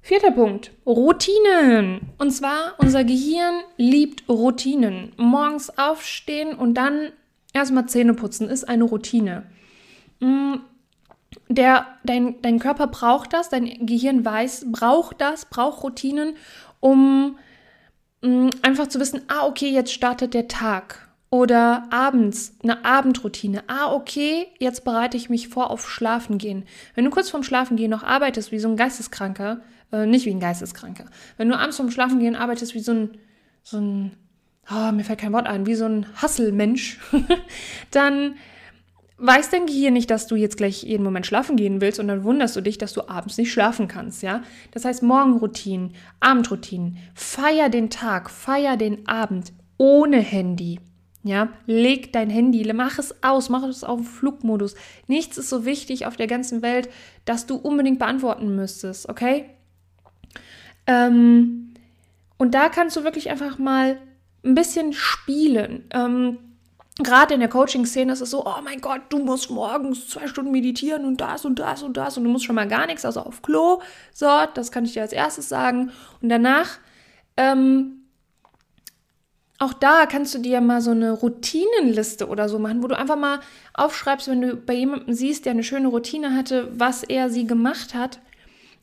Vierter 0.00 0.30
Punkt, 0.30 0.70
Routinen. 0.86 2.00
Und 2.16 2.30
zwar, 2.30 2.72
unser 2.78 3.04
Gehirn 3.04 3.56
liebt 3.76 4.26
Routinen. 4.30 5.12
Morgens 5.18 5.68
aufstehen 5.76 6.54
und 6.54 6.72
dann 6.72 7.12
erstmal 7.52 7.84
Zähne 7.84 8.14
putzen 8.14 8.48
ist 8.48 8.64
eine 8.66 8.84
Routine. 8.84 9.42
Mm, 10.20 10.54
der, 11.50 11.86
dein, 12.04 12.40
dein 12.40 12.58
Körper 12.60 12.86
braucht 12.86 13.34
das, 13.34 13.50
dein 13.50 13.84
Gehirn 13.84 14.24
weiß, 14.24 14.72
braucht 14.72 15.20
das, 15.20 15.44
braucht 15.44 15.82
Routinen, 15.84 16.34
um 16.80 17.36
mm, 18.22 18.48
einfach 18.62 18.86
zu 18.86 19.00
wissen, 19.00 19.20
ah, 19.28 19.46
okay, 19.46 19.68
jetzt 19.68 19.92
startet 19.92 20.32
der 20.32 20.48
Tag. 20.48 21.07
Oder 21.30 21.88
abends 21.90 22.56
eine 22.62 22.84
Abendroutine. 22.86 23.64
Ah, 23.66 23.92
okay, 23.92 24.46
jetzt 24.58 24.84
bereite 24.84 25.16
ich 25.16 25.28
mich 25.28 25.48
vor 25.48 25.70
auf 25.70 25.88
Schlafen 25.88 26.38
gehen. 26.38 26.64
Wenn 26.94 27.04
du 27.04 27.10
kurz 27.10 27.28
vorm 27.28 27.42
Schlafen 27.42 27.76
gehen 27.76 27.90
noch 27.90 28.02
arbeitest 28.02 28.50
wie 28.50 28.58
so 28.58 28.68
ein 28.68 28.76
Geisteskranker, 28.76 29.60
äh, 29.92 30.06
nicht 30.06 30.24
wie 30.24 30.30
ein 30.30 30.40
Geisteskranker. 30.40 31.04
Wenn 31.36 31.50
du 31.50 31.58
abends 31.58 31.76
vorm 31.76 31.90
Schlafen 31.90 32.18
gehen 32.18 32.34
arbeitest 32.34 32.74
wie 32.74 32.80
so 32.80 32.92
ein, 32.92 33.10
so 33.62 33.78
ein, 33.78 34.16
oh, 34.70 34.92
mir 34.92 35.04
fällt 35.04 35.20
kein 35.20 35.34
Wort 35.34 35.46
ein, 35.46 35.66
wie 35.66 35.74
so 35.74 35.84
ein 35.84 36.06
Hasselmensch, 36.16 36.98
dann 37.90 38.36
weiß 39.18 39.50
dein 39.50 39.66
Gehirn 39.66 39.92
nicht, 39.92 40.10
dass 40.10 40.28
du 40.28 40.36
jetzt 40.36 40.56
gleich 40.56 40.82
jeden 40.82 41.04
Moment 41.04 41.26
schlafen 41.26 41.56
gehen 41.56 41.80
willst 41.80 42.00
und 42.00 42.08
dann 42.08 42.24
wunderst 42.24 42.56
du 42.56 42.60
dich, 42.60 42.78
dass 42.78 42.92
du 42.92 43.08
abends 43.08 43.36
nicht 43.36 43.52
schlafen 43.52 43.88
kannst, 43.88 44.22
ja? 44.22 44.42
Das 44.70 44.84
heißt 44.84 45.02
Morgenroutinen, 45.02 45.94
Abendroutinen, 46.20 46.98
feier 47.14 47.68
den 47.68 47.90
Tag, 47.90 48.30
feier 48.30 48.76
den 48.76 49.06
Abend 49.08 49.52
ohne 49.76 50.20
Handy. 50.20 50.80
Ja, 51.28 51.50
leg 51.66 52.10
dein 52.14 52.30
Handy, 52.30 52.72
mach 52.72 52.98
es 52.98 53.22
aus, 53.22 53.50
mach 53.50 53.62
es 53.64 53.84
auf 53.84 54.08
Flugmodus. 54.08 54.74
Nichts 55.08 55.36
ist 55.36 55.50
so 55.50 55.66
wichtig 55.66 56.06
auf 56.06 56.16
der 56.16 56.26
ganzen 56.26 56.62
Welt, 56.62 56.88
dass 57.26 57.44
du 57.44 57.56
unbedingt 57.56 57.98
beantworten 57.98 58.56
müsstest, 58.56 59.10
okay? 59.10 59.44
Ähm, 60.86 61.74
und 62.38 62.54
da 62.54 62.70
kannst 62.70 62.96
du 62.96 63.04
wirklich 63.04 63.28
einfach 63.28 63.58
mal 63.58 63.98
ein 64.42 64.54
bisschen 64.54 64.94
spielen. 64.94 65.84
Ähm, 65.90 66.38
Gerade 66.96 67.34
in 67.34 67.40
der 67.40 67.50
Coaching-Szene 67.50 68.10
ist 68.10 68.22
es 68.22 68.30
so, 68.30 68.46
oh 68.46 68.62
mein 68.64 68.80
Gott, 68.80 69.02
du 69.10 69.18
musst 69.18 69.50
morgens 69.50 70.08
zwei 70.08 70.28
Stunden 70.28 70.50
meditieren 70.50 71.04
und 71.04 71.20
das 71.20 71.44
und 71.44 71.58
das 71.58 71.82
und 71.82 71.98
das 71.98 72.16
und 72.16 72.24
du 72.24 72.30
musst 72.30 72.46
schon 72.46 72.54
mal 72.54 72.66
gar 72.66 72.86
nichts, 72.86 73.04
also 73.04 73.20
auf 73.20 73.42
Klo. 73.42 73.82
So, 74.14 74.26
das 74.54 74.72
kann 74.72 74.86
ich 74.86 74.94
dir 74.94 75.02
als 75.02 75.12
erstes 75.12 75.50
sagen. 75.50 75.92
Und 76.22 76.30
danach, 76.30 76.78
ähm, 77.36 77.97
auch 79.58 79.72
da 79.72 80.06
kannst 80.06 80.34
du 80.34 80.38
dir 80.38 80.60
mal 80.60 80.80
so 80.80 80.92
eine 80.92 81.10
Routinenliste 81.10 82.28
oder 82.28 82.48
so 82.48 82.58
machen, 82.58 82.82
wo 82.82 82.86
du 82.86 82.96
einfach 82.96 83.16
mal 83.16 83.40
aufschreibst, 83.74 84.28
wenn 84.28 84.40
du 84.40 84.56
bei 84.56 84.74
jemandem 84.74 85.12
siehst, 85.14 85.46
der 85.46 85.52
eine 85.52 85.64
schöne 85.64 85.88
Routine 85.88 86.34
hatte, 86.34 86.70
was 86.78 87.02
er 87.02 87.28
sie 87.28 87.46
gemacht 87.46 87.94
hat 87.94 88.20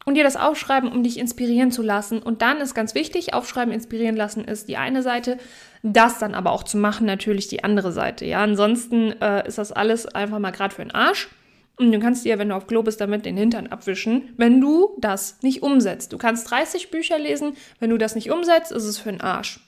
und 0.06 0.16
dir 0.16 0.24
das 0.24 0.36
aufschreiben, 0.36 0.92
um 0.92 1.02
dich 1.02 1.18
inspirieren 1.18 1.72
zu 1.72 1.82
lassen. 1.82 2.20
Und 2.20 2.42
dann 2.42 2.58
ist 2.58 2.76
ganz 2.76 2.94
wichtig, 2.94 3.34
aufschreiben, 3.34 3.74
inspirieren 3.74 4.18
lassen 4.18 4.44
ist 4.44 4.68
die 4.68 4.78
eine 4.78 5.02
Seite, 5.02 5.38
das 5.82 6.20
dann 6.20 6.36
aber 6.36 6.52
auch 6.52 6.64
zu 6.64 6.78
machen, 6.78 7.06
natürlich 7.06 7.48
die 7.48 7.64
andere 7.64 7.92
Seite. 7.92 8.26
Ja, 8.26 8.44
ansonsten 8.44 9.14
äh, 9.22 9.48
ist 9.48 9.58
das 9.58 9.72
alles 9.72 10.06
einfach 10.06 10.40
mal 10.40 10.52
gerade 10.52 10.76
für 10.76 10.84
den 10.84 10.92
Arsch. 10.92 11.30
Und 11.78 11.92
du 11.92 12.00
kannst 12.00 12.24
dir, 12.24 12.38
wenn 12.38 12.50
du 12.50 12.56
auf 12.56 12.68
Klo 12.68 12.84
bist, 12.84 13.02
damit 13.02 13.26
den 13.26 13.36
Hintern 13.36 13.68
abwischen, 13.68 14.34
wenn 14.38 14.62
du 14.62 14.96
das 15.00 15.42
nicht 15.42 15.62
umsetzt. 15.62 16.14
Du 16.14 16.18
kannst 16.18 16.50
30 16.50 16.90
Bücher 16.90 17.20
lesen, 17.20 17.58
wenn 17.80 17.90
du 17.90 17.98
das 17.98 18.16
nicht 18.16 18.32
umsetzt, 18.32 18.72
ist 18.72 18.86
es 18.86 18.98
für 18.98 19.12
den 19.12 19.22
Arsch. 19.22 19.60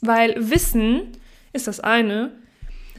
Weil 0.00 0.34
Wissen 0.50 1.12
ist 1.52 1.66
das 1.66 1.80
eine, 1.80 2.32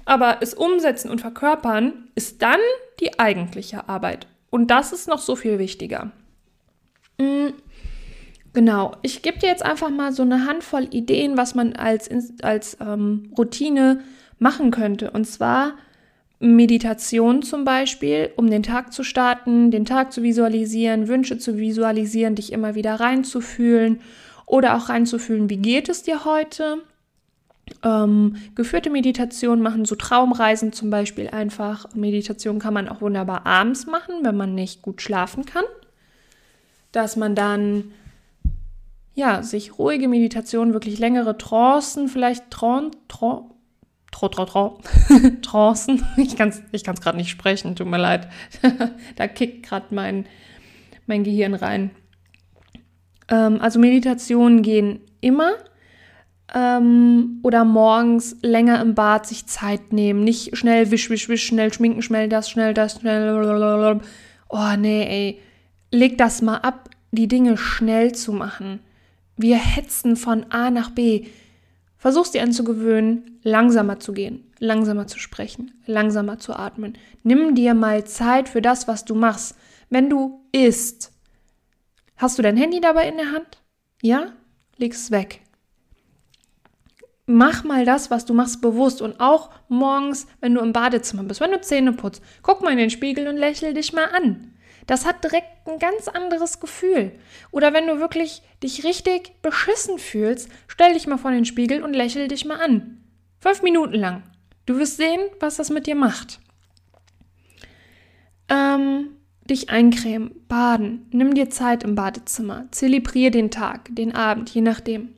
aber 0.05 0.37
es 0.41 0.53
umsetzen 0.53 1.09
und 1.09 1.21
verkörpern 1.21 2.09
ist 2.15 2.41
dann 2.41 2.59
die 2.99 3.19
eigentliche 3.19 3.89
Arbeit. 3.89 4.27
Und 4.49 4.71
das 4.71 4.93
ist 4.93 5.07
noch 5.07 5.19
so 5.19 5.35
viel 5.35 5.59
wichtiger. 5.59 6.11
Mm, 7.17 7.49
genau, 8.53 8.93
ich 9.01 9.21
gebe 9.21 9.39
dir 9.39 9.49
jetzt 9.49 9.65
einfach 9.65 9.89
mal 9.89 10.11
so 10.13 10.23
eine 10.23 10.45
Handvoll 10.45 10.87
Ideen, 10.91 11.37
was 11.37 11.55
man 11.55 11.73
als, 11.73 12.09
als 12.41 12.77
ähm, 12.79 13.33
Routine 13.37 14.01
machen 14.39 14.71
könnte. 14.71 15.11
Und 15.11 15.25
zwar 15.25 15.73
Meditation 16.39 17.41
zum 17.41 17.65
Beispiel, 17.65 18.31
um 18.35 18.49
den 18.49 18.63
Tag 18.63 18.93
zu 18.93 19.03
starten, 19.03 19.71
den 19.71 19.85
Tag 19.85 20.13
zu 20.13 20.21
visualisieren, 20.21 21.07
Wünsche 21.07 21.37
zu 21.37 21.57
visualisieren, 21.57 22.35
dich 22.35 22.51
immer 22.51 22.75
wieder 22.75 22.99
reinzufühlen 22.99 24.01
oder 24.45 24.75
auch 24.77 24.89
reinzufühlen, 24.89 25.49
wie 25.49 25.57
geht 25.57 25.89
es 25.89 26.03
dir 26.03 26.25
heute. 26.25 26.77
Ähm, 27.83 28.35
geführte 28.53 28.91
Meditation 28.91 29.61
machen, 29.61 29.85
so 29.85 29.95
Traumreisen 29.95 30.71
zum 30.71 30.91
Beispiel 30.91 31.29
einfach. 31.29 31.93
Meditation 31.95 32.59
kann 32.59 32.75
man 32.75 32.87
auch 32.87 33.01
wunderbar 33.01 33.45
abends 33.45 33.87
machen, 33.87 34.23
wenn 34.23 34.37
man 34.37 34.53
nicht 34.53 34.81
gut 34.83 35.01
schlafen 35.01 35.45
kann 35.45 35.65
dass 36.95 37.17
man 37.17 37.35
dann 37.35 37.91
ja, 39.15 39.43
sich 39.43 39.77
ruhige 39.77 40.07
Meditation, 40.07 40.73
wirklich 40.73 40.97
längere 40.97 41.37
Trancen, 41.37 42.07
vielleicht 42.07 42.49
Tran, 42.51 42.91
Tran, 43.07 43.51
Tro, 44.11 44.29
Tro, 44.29 44.45
Tro, 44.45 44.79
Trancen. 45.41 46.05
Ich 46.17 46.37
kann 46.37 46.49
es 46.49 46.61
ich 46.71 46.83
gerade 46.83 47.17
nicht 47.17 47.29
sprechen, 47.29 47.75
tut 47.75 47.87
mir 47.87 47.97
leid. 47.97 48.29
da 49.15 49.27
kickt 49.27 49.65
gerade 49.65 49.93
mein, 49.93 50.25
mein 51.05 51.23
Gehirn 51.23 51.53
rein. 51.53 51.91
Ähm, 53.29 53.59
also 53.61 53.79
Meditationen 53.79 54.61
gehen 54.61 55.01
immer. 55.21 55.53
Ähm, 56.53 57.39
oder 57.43 57.65
morgens 57.65 58.37
länger 58.41 58.81
im 58.81 58.95
Bad 58.95 59.25
sich 59.25 59.47
Zeit 59.47 59.93
nehmen. 59.93 60.23
Nicht 60.23 60.55
schnell 60.57 60.91
wisch, 60.91 61.09
wisch, 61.09 61.27
wisch, 61.29 61.45
schnell 61.45 61.73
schminken, 61.73 62.01
schnell 62.01 62.29
das, 62.29 62.49
schnell 62.49 62.73
das, 62.73 62.99
schnell. 62.99 64.01
Oh 64.49 64.75
nee, 64.77 65.03
ey 65.03 65.41
leg 65.95 66.17
das 66.17 66.41
mal 66.41 66.57
ab, 66.57 66.89
die 67.11 67.27
Dinge 67.27 67.57
schnell 67.57 68.13
zu 68.13 68.33
machen. 68.33 68.79
Wir 69.37 69.57
hetzen 69.57 70.15
von 70.15 70.51
A 70.51 70.69
nach 70.69 70.91
B. 70.91 71.27
Versuch's 71.97 72.31
dir 72.31 72.43
anzugewöhnen, 72.43 73.39
langsamer 73.43 73.99
zu 73.99 74.13
gehen, 74.13 74.43
langsamer 74.59 75.07
zu 75.07 75.17
sprechen, 75.17 75.71
langsamer 75.85 76.37
zu 76.37 76.53
atmen. 76.53 76.97
Nimm 77.23 77.55
dir 77.55 77.73
mal 77.73 78.05
Zeit 78.05 78.47
für 78.49 78.61
das, 78.61 78.87
was 78.87 79.05
du 79.05 79.15
machst. 79.15 79.55
Wenn 79.89 80.09
du 80.09 80.41
isst, 80.51 81.11
hast 82.17 82.37
du 82.37 82.41
dein 82.41 82.57
Handy 82.57 82.81
dabei 82.81 83.07
in 83.07 83.17
der 83.17 83.31
Hand? 83.31 83.61
Ja? 84.01 84.33
Leg 84.77 84.93
es 84.93 85.11
weg. 85.11 85.41
Mach 87.27 87.63
mal 87.63 87.85
das, 87.85 88.11
was 88.11 88.25
du 88.25 88.33
machst, 88.33 88.61
bewusst 88.61 89.01
und 89.01 89.19
auch 89.19 89.49
morgens, 89.67 90.27
wenn 90.41 90.53
du 90.53 90.61
im 90.61 90.73
Badezimmer 90.73 91.23
bist, 91.23 91.41
wenn 91.41 91.51
du 91.51 91.61
Zähne 91.61 91.93
putzt, 91.93 92.21
guck 92.43 92.61
mal 92.61 92.71
in 92.71 92.77
den 92.77 92.91
Spiegel 92.91 93.27
und 93.27 93.37
lächel 93.37 93.73
dich 93.73 93.93
mal 93.93 94.05
an. 94.05 94.53
Das 94.85 95.05
hat 95.05 95.23
direkt 95.23 95.67
ein 95.67 95.79
ganz 95.79 96.07
anderes 96.07 96.59
Gefühl. 96.59 97.11
Oder 97.49 97.73
wenn 97.73 97.87
du 97.87 97.99
wirklich 97.99 98.43
dich 98.61 98.83
richtig 98.83 99.41
beschissen 99.41 99.97
fühlst, 99.97 100.49
stell 100.67 100.93
dich 100.93 101.07
mal 101.07 101.17
vor 101.17 101.31
den 101.31 101.45
Spiegel 101.45 101.83
und 101.83 101.95
lächel 101.95 102.27
dich 102.27 102.45
mal 102.45 102.61
an. 102.61 103.03
Fünf 103.39 103.63
Minuten 103.63 103.95
lang. 103.95 104.23
Du 104.67 104.77
wirst 104.77 104.97
sehen, 104.97 105.21
was 105.39 105.55
das 105.55 105.71
mit 105.71 105.87
dir 105.87 105.95
macht. 105.95 106.39
Ähm, 108.49 109.14
dich 109.49 109.69
eincremen, 109.69 110.31
baden, 110.47 111.05
nimm 111.11 111.33
dir 111.33 111.49
Zeit 111.49 111.83
im 111.83 111.95
Badezimmer, 111.95 112.65
zelebrier 112.71 113.31
den 113.31 113.51
Tag, 113.51 113.95
den 113.95 114.13
Abend, 114.13 114.49
je 114.49 114.61
nachdem. 114.61 115.09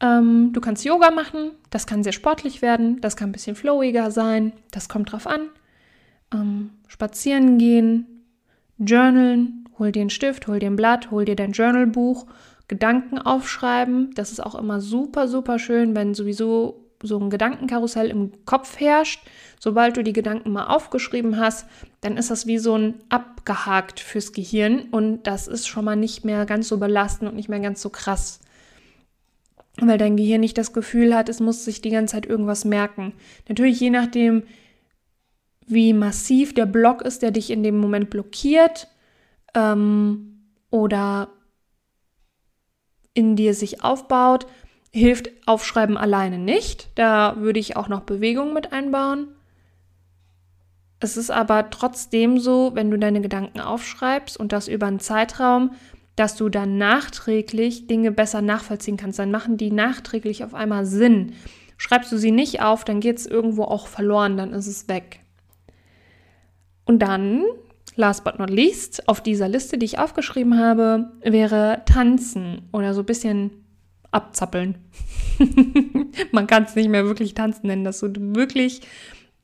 Ähm, 0.00 0.52
du 0.52 0.60
kannst 0.60 0.84
Yoga 0.84 1.10
machen, 1.10 1.52
das 1.68 1.86
kann 1.86 2.02
sehr 2.02 2.12
sportlich 2.12 2.62
werden, 2.62 3.00
das 3.00 3.16
kann 3.16 3.28
ein 3.28 3.32
bisschen 3.32 3.56
flowiger 3.56 4.10
sein, 4.10 4.52
das 4.70 4.88
kommt 4.88 5.12
drauf 5.12 5.26
an. 5.26 5.48
Ähm, 6.32 6.70
spazieren 6.88 7.58
gehen, 7.58 8.06
Journalen, 8.78 9.68
hol 9.78 9.92
dir 9.92 10.00
einen 10.00 10.10
Stift, 10.10 10.46
hol 10.46 10.58
dir 10.58 10.70
ein 10.70 10.76
Blatt, 10.76 11.10
hol 11.10 11.26
dir 11.26 11.36
dein 11.36 11.52
Journalbuch, 11.52 12.26
Gedanken 12.68 13.18
aufschreiben. 13.18 14.12
Das 14.14 14.30
ist 14.30 14.40
auch 14.40 14.54
immer 14.54 14.80
super, 14.80 15.28
super 15.28 15.58
schön, 15.58 15.94
wenn 15.94 16.14
sowieso 16.14 16.89
so 17.02 17.18
ein 17.18 17.30
Gedankenkarussell 17.30 18.08
im 18.08 18.44
Kopf 18.44 18.78
herrscht. 18.78 19.26
Sobald 19.58 19.96
du 19.96 20.04
die 20.04 20.12
Gedanken 20.12 20.52
mal 20.52 20.66
aufgeschrieben 20.66 21.38
hast, 21.38 21.66
dann 22.00 22.16
ist 22.16 22.30
das 22.30 22.46
wie 22.46 22.58
so 22.58 22.76
ein 22.76 22.94
abgehakt 23.08 24.00
fürs 24.00 24.32
Gehirn 24.32 24.88
und 24.90 25.24
das 25.24 25.48
ist 25.48 25.66
schon 25.66 25.84
mal 25.84 25.96
nicht 25.96 26.24
mehr 26.24 26.46
ganz 26.46 26.68
so 26.68 26.78
belastend 26.78 27.30
und 27.30 27.36
nicht 27.36 27.48
mehr 27.48 27.60
ganz 27.60 27.80
so 27.82 27.90
krass. 27.90 28.40
weil 29.82 29.98
dein 29.98 30.16
Gehirn 30.16 30.40
nicht 30.40 30.58
das 30.58 30.72
Gefühl 30.74 31.14
hat, 31.14 31.28
es 31.30 31.40
muss 31.40 31.64
sich 31.64 31.80
die 31.80 31.90
ganze 31.90 32.12
Zeit 32.12 32.26
irgendwas 32.26 32.64
merken. 32.66 33.14
Natürlich 33.48 33.80
je 33.80 33.88
nachdem, 33.88 34.42
wie 35.66 35.92
massiv 35.94 36.52
der 36.52 36.66
Block 36.66 37.00
ist, 37.02 37.22
der 37.22 37.30
dich 37.30 37.50
in 37.50 37.62
dem 37.62 37.78
Moment 37.78 38.10
blockiert 38.10 38.88
ähm, 39.54 40.42
oder 40.70 41.28
in 43.14 43.36
dir 43.36 43.54
sich 43.54 43.82
aufbaut, 43.82 44.46
hilft 44.90 45.30
Aufschreiben 45.46 45.96
alleine 45.96 46.38
nicht. 46.38 46.88
Da 46.94 47.36
würde 47.38 47.60
ich 47.60 47.76
auch 47.76 47.88
noch 47.88 48.00
Bewegung 48.00 48.52
mit 48.52 48.72
einbauen. 48.72 49.28
Es 51.00 51.16
ist 51.16 51.30
aber 51.30 51.70
trotzdem 51.70 52.38
so, 52.38 52.72
wenn 52.74 52.90
du 52.90 52.98
deine 52.98 53.22
Gedanken 53.22 53.60
aufschreibst 53.60 54.36
und 54.36 54.52
das 54.52 54.68
über 54.68 54.86
einen 54.86 55.00
Zeitraum, 55.00 55.72
dass 56.16 56.36
du 56.36 56.50
dann 56.50 56.76
nachträglich 56.76 57.86
Dinge 57.86 58.12
besser 58.12 58.42
nachvollziehen 58.42 58.98
kannst. 58.98 59.18
Dann 59.18 59.30
machen 59.30 59.56
die 59.56 59.70
nachträglich 59.70 60.44
auf 60.44 60.52
einmal 60.52 60.84
Sinn. 60.84 61.32
Schreibst 61.78 62.12
du 62.12 62.18
sie 62.18 62.30
nicht 62.30 62.60
auf, 62.60 62.84
dann 62.84 63.00
geht 63.00 63.16
es 63.16 63.26
irgendwo 63.26 63.64
auch 63.64 63.86
verloren, 63.86 64.36
dann 64.36 64.52
ist 64.52 64.66
es 64.66 64.88
weg. 64.88 65.20
Und 66.84 66.98
dann, 66.98 67.44
last 67.96 68.22
but 68.22 68.38
not 68.38 68.50
least, 68.50 69.08
auf 69.08 69.22
dieser 69.22 69.48
Liste, 69.48 69.78
die 69.78 69.86
ich 69.86 69.98
aufgeschrieben 69.98 70.58
habe, 70.58 71.10
wäre 71.22 71.80
Tanzen 71.86 72.68
oder 72.72 72.92
so 72.92 73.00
ein 73.00 73.06
bisschen 73.06 73.59
abzappeln. 74.12 74.76
Man 76.32 76.46
kann 76.46 76.64
es 76.64 76.74
nicht 76.74 76.88
mehr 76.88 77.04
wirklich 77.04 77.34
tanzen 77.34 77.66
nennen, 77.66 77.84
dass 77.84 78.00
du 78.00 78.10
wirklich 78.34 78.82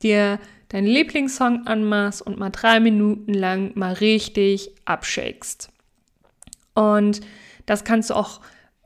dir 0.01 0.39
deinen 0.69 0.87
Lieblingssong 0.87 1.65
anmachst 1.65 2.21
und 2.21 2.37
mal 2.37 2.49
drei 2.49 2.79
Minuten 2.79 3.33
lang 3.33 3.71
mal 3.75 3.93
richtig 3.93 4.71
abshakest. 4.85 5.69
Und 6.73 7.21
das 7.65 7.83
kannst 7.83 8.09
du 8.09 8.15
auch 8.15 8.41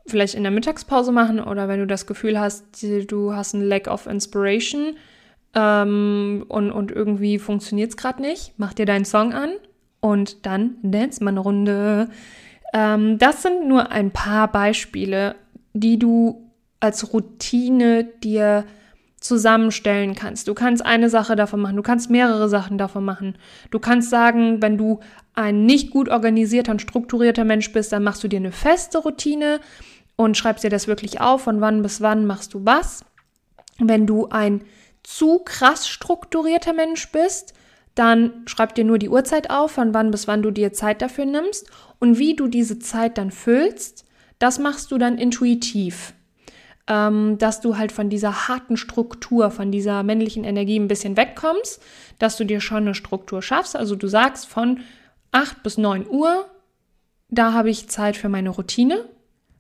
vielleicht 0.06 0.36
in 0.36 0.44
der 0.44 0.52
Mittagspause 0.52 1.12
machen 1.12 1.40
oder 1.40 1.68
wenn 1.68 1.80
du 1.80 1.88
das 1.88 2.06
Gefühl 2.06 2.40
hast, 2.40 2.84
du 2.84 3.34
hast 3.34 3.54
ein 3.54 3.62
Lack 3.62 3.88
of 3.88 4.08
Inspiration 4.08 4.96
ähm, 5.54 6.46
und, 6.48 6.72
und 6.72 6.92
irgendwie 6.92 7.40
funktioniert 7.40 7.92
es 7.92 7.98
gerade 7.98 8.22
nicht, 8.22 8.54
mach 8.58 8.74
dir 8.74 8.86
deinen 8.86 9.06
Song 9.06 9.34
an 9.34 9.52
und 10.00 10.46
dann 10.46 10.78
dance 10.82 11.24
mal 11.24 11.32
eine 11.32 11.42
Runde. 11.42 12.10
Ähm, 12.74 13.18
das 13.18 13.44
sind 13.44 13.68
nur 13.68 13.92
ein 13.92 14.12
paar 14.12 14.52
Beispiele, 14.52 15.36
die 15.74 16.00
du 16.00 16.52
als 16.80 17.14
Routine 17.14 18.04
dir 18.24 18.66
zusammenstellen 19.22 20.16
kannst. 20.16 20.48
Du 20.48 20.56
kannst 20.56 20.84
eine 20.84 21.10
Sache 21.10 21.36
davon 21.36 21.62
machen, 21.62 21.76
du 21.76 21.84
kannst 21.84 22.10
mehrere 22.10 22.50
Sachen 22.50 22.80
davon 22.80 23.06
machen. 23.06 23.38
Du 23.70 23.78
kannst 23.80 24.10
sagen, 24.10 24.62
wenn 24.62 24.78
du 24.78 25.00
ein 25.36 25.66
nicht 25.66 25.92
gut 25.92 26.10
organisierter 26.10 26.72
und 26.72 26.82
strukturierter 26.82 27.44
Mensch 27.44 27.72
bist, 27.72 27.92
dann 27.92 28.04
machst 28.04 28.24
du 28.24 28.28
dir 28.28 28.38
eine 28.38 28.52
feste 28.52 28.98
Routine 28.98 29.60
und 30.16 30.38
schreibst 30.38 30.64
dir 30.64 30.72
das 30.72 30.88
wirklich 30.88 31.22
auf, 31.22 31.44
von 31.44 31.62
wann 31.62 31.84
bis 31.84 32.02
wann 32.02 32.26
machst 32.26 32.56
du 32.56 32.66
was. 32.66 33.06
Wenn 33.78 34.08
du 34.08 34.28
ein 34.30 34.64
zu 35.04 35.40
krass 35.40 35.88
strukturierter 35.88 36.74
Mensch 36.74 37.12
bist, 37.12 37.54
dann 37.96 38.44
schreib 38.46 38.74
dir 38.76 38.86
nur 38.86 38.98
die 38.98 39.10
Uhrzeit 39.10 39.50
auf, 39.52 39.72
von 39.72 39.94
wann 39.94 40.12
bis 40.12 40.28
wann 40.28 40.42
du 40.42 40.52
dir 40.52 40.74
Zeit 40.74 41.02
dafür 41.02 41.26
nimmst 41.26 41.70
und 42.00 42.18
wie 42.18 42.36
du 42.36 42.48
diese 42.48 42.80
Zeit 42.80 43.18
dann 43.18 43.32
füllst, 43.32 44.06
das 44.42 44.60
machst 44.60 44.92
du 44.92 44.98
dann 44.98 45.18
intuitiv 45.18 46.14
ähm, 46.88 47.38
dass 47.38 47.62
du 47.62 47.78
halt 47.78 47.92
von 47.92 48.10
dieser 48.10 48.48
harten 48.48 48.76
Struktur, 48.76 49.52
von 49.52 49.72
dieser 49.72 50.04
männlichen 50.04 50.44
Energie 50.44 50.78
ein 50.78 50.88
bisschen 50.88 51.16
wegkommst, 51.16 51.82
dass 52.20 52.36
du 52.38 52.44
dir 52.44 52.60
schon 52.60 52.80
eine 52.80 52.96
Struktur 52.96 53.42
schaffst. 53.42 53.76
Also 53.76 53.96
du 53.96 54.08
sagst 54.08 54.48
von 54.48 54.82
8 55.32 55.64
bis 55.64 55.78
9 55.78 56.08
Uhr, 56.10 56.50
da 57.30 57.54
habe 57.54 57.70
ich 57.70 57.90
Zeit 57.90 58.18
für 58.18 58.30
meine 58.30 58.50
Routine. 58.50 59.06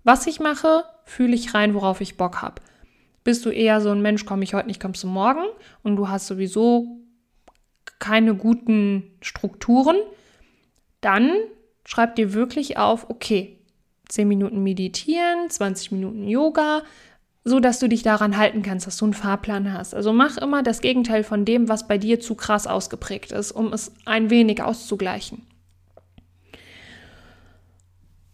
Was 0.03 0.27
ich 0.27 0.39
mache, 0.41 0.83
fühle 1.05 1.35
ich 1.35 1.53
rein, 1.53 1.73
worauf 1.73 2.01
ich 2.01 2.17
Bock 2.17 2.41
habe. 2.41 2.61
Bist 3.23 3.45
du 3.45 3.49
eher 3.49 3.79
so 3.79 3.91
ein 3.91 4.01
Mensch, 4.01 4.25
komme 4.25 4.43
ich 4.43 4.53
heute 4.53 4.67
nicht, 4.67 4.81
kommst 4.81 5.03
du 5.03 5.07
morgen 5.07 5.45
und 5.83 5.95
du 5.95 6.09
hast 6.09 6.27
sowieso 6.27 6.97
keine 7.99 8.35
guten 8.35 9.03
Strukturen, 9.21 9.95
dann 11.01 11.31
schreib 11.85 12.15
dir 12.15 12.33
wirklich 12.33 12.77
auf, 12.77 13.09
okay, 13.09 13.60
10 14.11 14.27
Minuten 14.27 14.61
meditieren, 14.61 15.49
20 15.49 15.91
Minuten 15.93 16.27
Yoga, 16.27 16.83
so 17.43 17.59
dass 17.59 17.79
du 17.79 17.87
dich 17.87 18.03
daran 18.03 18.37
halten 18.37 18.61
kannst, 18.61 18.85
dass 18.85 18.97
du 18.97 19.05
einen 19.05 19.13
Fahrplan 19.13 19.73
hast. 19.73 19.95
Also 19.95 20.13
mach 20.13 20.37
immer 20.37 20.61
das 20.61 20.81
Gegenteil 20.81 21.23
von 21.23 21.45
dem, 21.45 21.69
was 21.69 21.87
bei 21.87 21.97
dir 21.97 22.19
zu 22.19 22.35
krass 22.35 22.67
ausgeprägt 22.67 23.31
ist, 23.31 23.51
um 23.51 23.73
es 23.73 23.91
ein 24.05 24.29
wenig 24.29 24.61
auszugleichen. 24.61 25.47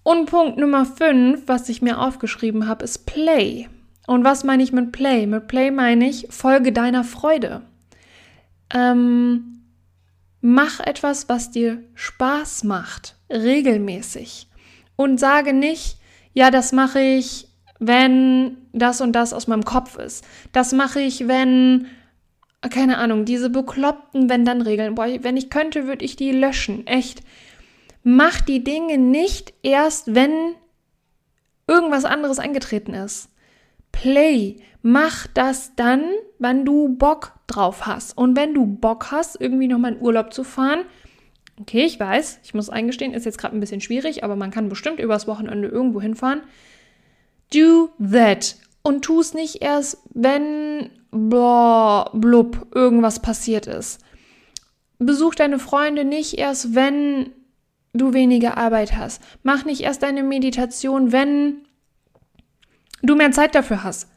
Und 0.04 0.30
Punkt 0.30 0.58
Nummer 0.58 0.86
5, 0.86 1.44
was 1.48 1.70
ich 1.70 1.82
mir 1.82 2.00
aufgeschrieben 2.00 2.68
habe, 2.68 2.84
ist 2.84 3.06
Play. 3.06 3.68
Und 4.08 4.24
was 4.24 4.44
meine 4.44 4.64
ich 4.64 4.72
mit 4.72 4.92
Play? 4.94 5.28
Mit 5.28 5.48
Play 5.48 5.70
meine 5.70 6.08
ich, 6.08 6.28
folge 6.30 6.72
deiner 6.72 7.04
Freude. 7.04 7.62
Ähm, 8.74 9.64
mach 10.42 10.80
etwas, 10.80 11.30
was 11.30 11.52
dir 11.52 11.84
Spaß 11.94 12.64
macht, 12.64 13.18
regelmäßig. 13.30 14.48
Und 14.98 15.20
sage 15.20 15.54
nicht, 15.54 15.98
ja, 16.34 16.52
das 16.52 16.74
mache 16.74 17.00
ich 17.00 17.48
wenn 17.80 18.58
das 18.74 19.02
und 19.02 19.14
das 19.14 19.34
aus 19.34 19.48
meinem 19.48 19.66
Kopf 19.66 19.98
ist. 19.98 20.26
Das 20.52 20.72
mache 20.72 21.00
ich, 21.00 21.28
wenn, 21.28 21.88
keine 22.70 22.98
Ahnung, 22.98 23.26
diese 23.26 23.50
bekloppten 23.50 24.30
Wenn-Dann-Regeln. 24.30 24.98
Wenn 24.98 25.38
ich 25.38 25.50
könnte, 25.50 25.88
würde 25.88 26.06
ich 26.06 26.16
die 26.16 26.32
löschen. 26.32 26.88
Echt. 26.88 27.22
Mach 28.04 28.42
die 28.42 28.64
Dinge 28.64 28.98
nicht 28.98 29.54
erst, 29.64 30.16
wenn 30.16 30.32
irgendwas 31.68 32.06
anderes 32.06 32.40
eingetreten 32.40 32.94
ist. 32.94 33.30
Play. 33.92 34.58
Mach 34.82 35.28
das 35.28 35.76
dann, 35.76 36.04
wann 36.40 36.66
du 36.66 36.90
Bock 36.90 37.34
drauf 37.48 37.86
hast. 37.86 38.18
Und 38.18 38.38
wenn 38.38 38.54
du 38.54 38.66
Bock 38.66 39.12
hast, 39.12 39.40
irgendwie 39.40 39.68
nochmal 39.68 39.94
in 39.94 40.02
Urlaub 40.02 40.34
zu 40.34 40.44
fahren, 40.44 40.86
okay, 41.60 41.86
ich 41.86 42.00
weiß, 42.00 42.40
ich 42.44 42.54
muss 42.54 42.70
eingestehen, 42.70 43.14
ist 43.14 43.26
jetzt 43.26 43.38
gerade 43.38 43.56
ein 43.56 43.60
bisschen 43.60 43.82
schwierig, 43.82 44.24
aber 44.24 44.36
man 44.36 44.52
kann 44.52 44.70
bestimmt 44.70 45.00
übers 45.00 45.28
Wochenende 45.28 45.68
irgendwo 45.68 46.02
hinfahren 46.02 46.42
do 47.54 47.90
that. 48.00 48.56
Und 48.84 49.04
tu 49.04 49.20
es 49.20 49.34
nicht 49.34 49.62
erst, 49.62 49.98
wenn 50.14 50.90
blah, 51.12 52.10
blub, 52.14 52.68
irgendwas 52.74 53.22
passiert 53.22 53.68
ist. 53.68 54.00
Besuch 55.00 55.36
deine 55.36 55.60
Freunde 55.60 56.06
nicht 56.06 56.38
erst, 56.38 56.74
wenn 56.74 57.32
du 57.94 58.14
weniger 58.14 58.58
Arbeit 58.58 58.96
hast. 58.96 59.22
Mach 59.44 59.66
nicht 59.66 59.82
erst 59.82 60.04
deine 60.04 60.24
Meditation, 60.24 61.12
wenn 61.12 61.66
du 63.02 63.16
mehr 63.16 63.32
Zeit 63.32 63.56
dafür 63.56 63.84
hast. 63.84 64.10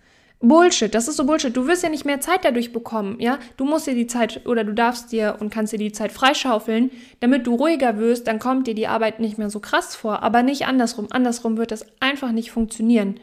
Bullshit, 0.42 0.94
das 0.94 1.06
ist 1.06 1.16
so 1.16 1.26
Bullshit. 1.26 1.54
Du 1.54 1.66
wirst 1.66 1.82
ja 1.82 1.90
nicht 1.90 2.06
mehr 2.06 2.20
Zeit 2.20 2.46
dadurch 2.46 2.72
bekommen, 2.72 3.20
ja? 3.20 3.38
Du 3.58 3.66
musst 3.66 3.86
dir 3.86 3.94
die 3.94 4.06
Zeit 4.06 4.46
oder 4.46 4.64
du 4.64 4.72
darfst 4.72 5.12
dir 5.12 5.36
und 5.38 5.50
kannst 5.50 5.74
dir 5.74 5.78
die 5.78 5.92
Zeit 5.92 6.12
freischaufeln, 6.12 6.90
damit 7.20 7.46
du 7.46 7.54
ruhiger 7.54 7.98
wirst, 7.98 8.26
dann 8.26 8.38
kommt 8.38 8.66
dir 8.66 8.74
die 8.74 8.86
Arbeit 8.86 9.20
nicht 9.20 9.36
mehr 9.36 9.50
so 9.50 9.60
krass 9.60 9.94
vor, 9.94 10.22
aber 10.22 10.42
nicht 10.42 10.66
andersrum. 10.66 11.08
Andersrum 11.10 11.58
wird 11.58 11.72
das 11.72 11.84
einfach 12.00 12.32
nicht 12.32 12.50
funktionieren. 12.50 13.20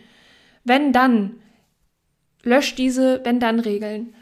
Wenn 0.64 0.94
dann, 0.94 1.38
lösch 2.44 2.76
diese 2.76 3.22
Wenn 3.24 3.40
dann 3.40 3.60
Regeln. 3.60 4.14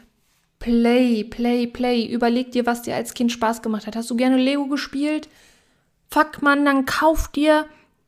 Play, 0.58 1.22
play, 1.22 1.66
play. 1.66 2.06
Überleg 2.06 2.52
dir, 2.52 2.64
was 2.64 2.80
dir 2.80 2.94
als 2.94 3.12
Kind 3.12 3.30
Spaß 3.30 3.60
gemacht 3.60 3.86
hat. 3.86 3.94
Hast 3.94 4.10
du 4.10 4.16
gerne 4.16 4.38
Lego 4.38 4.68
gespielt? 4.68 5.28
Fuck, 6.08 6.40
man, 6.40 6.64
dann 6.64 6.86
kauf 6.86 7.28
dir 7.28 7.66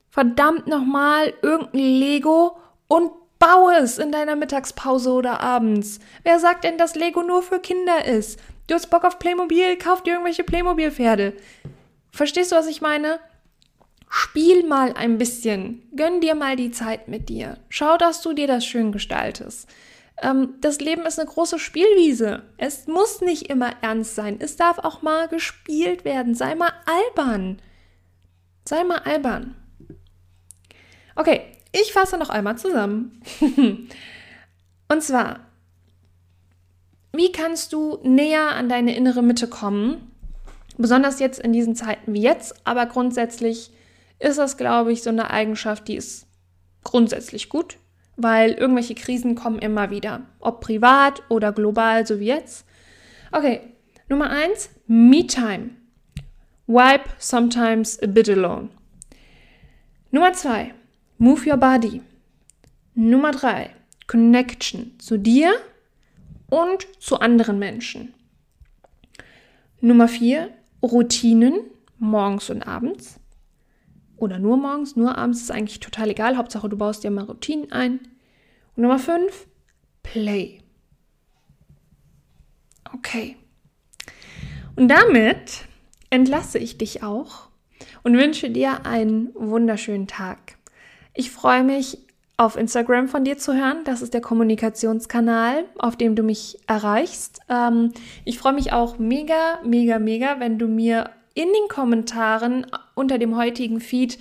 verdammt 0.09 0.67
nochmal 0.67 1.35
irgendein 1.43 1.81
Lego 1.81 2.57
und 2.89 3.11
Bau 3.39 3.71
es 3.71 3.99
in 3.99 4.11
deiner 4.11 4.37
Mittagspause 4.37 5.11
oder 5.11 5.41
abends. 5.41 6.01
Wer 6.25 6.41
sagt 6.41 6.65
denn, 6.65 6.79
dass 6.79 6.97
Lego 6.97 7.23
nur 7.23 7.43
für 7.43 7.61
Kinder 7.61 8.05
ist? 8.05 8.41
Du 8.67 8.75
hast 8.75 8.89
Bock 8.89 9.05
auf 9.05 9.19
Playmobil, 9.19 9.77
kauf 9.77 10.03
dir 10.03 10.15
irgendwelche 10.15 10.45
Playmobil-Pferde. 10.45 11.35
Verstehst 12.11 12.53
du, 12.53 12.57
was 12.57 12.67
ich 12.67 12.81
meine? 12.81 13.21
Spiel 14.11 14.67
mal 14.67 14.93
ein 14.95 15.19
bisschen. 15.19 15.89
Gönn 15.95 16.21
dir 16.21 16.35
mal 16.35 16.57
die 16.57 16.71
Zeit 16.71 17.09
mit 17.09 17.29
dir. 17.29 17.59
Schau, 17.69 17.97
dass 17.97 18.23
du 18.23 18.33
dir 18.33 18.47
das 18.47 18.65
schön 18.65 18.91
gestaltest. 18.91 19.69
Ähm, 20.21 20.55
das 20.61 20.81
Leben 20.81 21.07
ist 21.07 21.19
eine 21.19 21.29
große 21.29 21.59
Spielwiese. 21.59 22.43
Es 22.57 22.87
muss 22.87 23.21
nicht 23.21 23.51
immer 23.51 23.73
ernst 23.83 24.15
sein. 24.15 24.37
Es 24.41 24.57
darf 24.57 24.79
auch 24.79 25.03
mal 25.03 25.29
gespielt 25.29 26.05
werden. 26.05 26.35
Sei 26.35 26.55
mal 26.55 26.73
albern. 26.87 27.61
Sei 28.65 28.83
mal 28.85 28.99
albern. 28.99 29.57
Okay, 31.15 31.43
ich 31.73 31.93
fasse 31.93 32.19
noch 32.19 32.31
einmal 32.31 32.57
zusammen. 32.59 33.23
Und 34.89 35.03
zwar, 35.03 35.41
wie 37.13 37.33
kannst 37.33 37.73
du 37.73 37.99
näher 38.03 38.55
an 38.55 38.69
deine 38.69 38.97
innere 38.97 39.23
Mitte 39.23 39.49
kommen? 39.49 40.13
Besonders 40.77 41.19
jetzt 41.19 41.41
in 41.41 41.53
diesen 41.53 41.75
Zeiten 41.75 42.15
wie 42.15 42.23
jetzt, 42.23 42.55
aber 42.65 42.87
grundsätzlich 42.87 43.71
ist 44.19 44.39
das, 44.39 44.57
glaube 44.57 44.93
ich, 44.93 45.03
so 45.03 45.11
eine 45.11 45.31
Eigenschaft, 45.31 45.89
die 45.89 45.97
ist 45.97 46.27
grundsätzlich 46.85 47.49
gut, 47.49 47.79
weil 48.17 48.53
irgendwelche 48.53 48.95
Krisen 48.95 49.35
kommen 49.35 49.59
immer 49.59 49.91
wieder, 49.91 50.23
ob 50.41 50.61
privat 50.61 51.23
oder 51.29 51.53
global, 51.53 52.07
so 52.07 52.21
wie 52.21 52.27
jetzt. 52.27 52.65
Okay, 53.33 53.61
Nummer 54.09 54.31
eins, 54.31 54.71
Me-Time. 54.87 55.71
Wipe 56.67 57.11
sometimes 57.19 58.03
a 58.03 58.07
bit 58.07 58.29
alone. 58.29 58.71
Nummer 60.11 60.33
zwei, 60.33 60.75
Move 61.19 61.51
your 61.51 61.57
body. 61.57 62.01
Nummer 62.95 63.33
drei, 63.33 63.75
Connection 64.07 64.99
zu 64.99 65.19
dir 65.19 65.53
und 66.49 66.87
zu 67.01 67.21
anderen 67.21 67.59
Menschen. 67.59 68.15
Nummer 69.81 70.09
vier, 70.09 70.51
Routinen 70.83 71.61
morgens 71.99 72.51
und 72.51 72.63
abends. 72.63 73.21
Oder 74.17 74.39
nur 74.39 74.57
morgens, 74.57 74.97
nur 74.97 75.17
abends 75.17 75.43
ist 75.43 75.51
eigentlich 75.51 75.81
total 75.81 76.11
egal. 76.11 76.37
Hauptsache, 76.37 76.69
du 76.69 76.77
baust 76.77 77.05
dir 77.05 77.11
mal 77.11 77.25
Routinen 77.25 77.71
ein. 77.71 78.01
Und 78.75 78.83
Nummer 78.83 78.99
fünf, 78.99 79.47
Play. 80.03 80.61
Okay. 82.95 83.37
Und 84.77 84.89
damit 84.89 85.65
entlasse 86.11 86.59
ich 86.59 86.79
dich 86.79 87.03
auch 87.03 87.49
und 88.03 88.17
wünsche 88.17 88.51
dir 88.51 88.87
einen 88.87 89.35
wunderschönen 89.35 90.07
Tag. 90.07 90.58
Ich 91.19 91.33
freue 91.33 91.65
mich 91.65 91.99
auf 92.37 92.57
Instagram 92.57 93.09
von 93.09 93.25
dir 93.25 93.37
zu 93.39 93.53
hören. 93.53 93.79
Das 93.85 94.03
ist 94.03 94.15
der 94.15 94.21
Kommunikationskanal, 94.21 95.65
auf 95.77 95.97
dem 95.97 96.15
du 96.15 96.23
mich 96.23 96.61
erreichst. 96.69 97.41
Ähm, 97.49 97.93
ich 98.25 98.39
freue 98.39 98.53
mich 98.53 98.73
auch 98.73 99.01
mega, 99.01 99.59
mega, 99.65 99.99
mega, 99.99 100.39
wenn 100.39 100.61
du 100.61 100.69
mir 100.69 101.11
in 101.35 101.49
den 101.49 101.69
Kommentaren 101.69 102.67
unter 102.95 103.19
dem 103.19 103.37
heutigen 103.37 103.81
Feed 103.81 104.21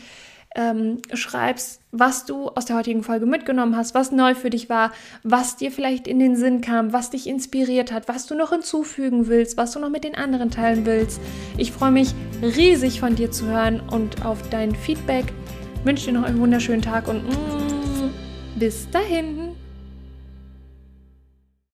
ähm, 0.56 1.04
schreibst, 1.14 1.82
was 1.92 2.26
du 2.26 2.50
aus 2.50 2.66
der 2.66 2.78
heutigen 2.78 3.04
Folge 3.04 3.28
mitgenommen 3.28 3.78
hast, 3.78 3.94
was 3.94 4.12
neu 4.12 4.34
für 4.34 4.50
dich 4.50 4.68
war, 4.68 4.92
was 5.22 5.56
dir 5.56 5.72
vielleicht 5.72 6.08
in 6.08 6.18
den 6.18 6.36
Sinn 6.36 6.62
kam, 6.62 6.94
was 6.94 7.12
dich 7.12 7.28
inspiriert 7.28 7.92
hat, 7.92 8.08
was 8.08 8.26
du 8.26 8.34
noch 8.34 8.50
hinzufügen 8.50 9.28
willst, 9.28 9.56
was 9.56 9.72
du 9.74 9.80
noch 9.80 9.92
mit 9.92 10.04
den 10.04 10.16
anderen 10.16 10.50
teilen 10.50 10.88
willst. 10.88 11.22
Ich 11.60 11.72
freue 11.72 11.92
mich 11.92 12.16
riesig 12.42 13.00
von 13.00 13.16
dir 13.16 13.30
zu 13.30 13.46
hören 13.46 13.84
und 13.88 14.26
auf 14.26 14.50
dein 14.50 14.74
Feedback. 14.74 15.32
Ich 15.88 15.90
wünsche 15.90 16.08
dir 16.08 16.20
noch 16.20 16.24
einen 16.28 16.40
wunderschönen 16.40 16.82
Tag 16.82 17.08
und 17.08 17.24
mm, 17.24 18.10
bis 18.58 18.90
dahin. 18.90 19.47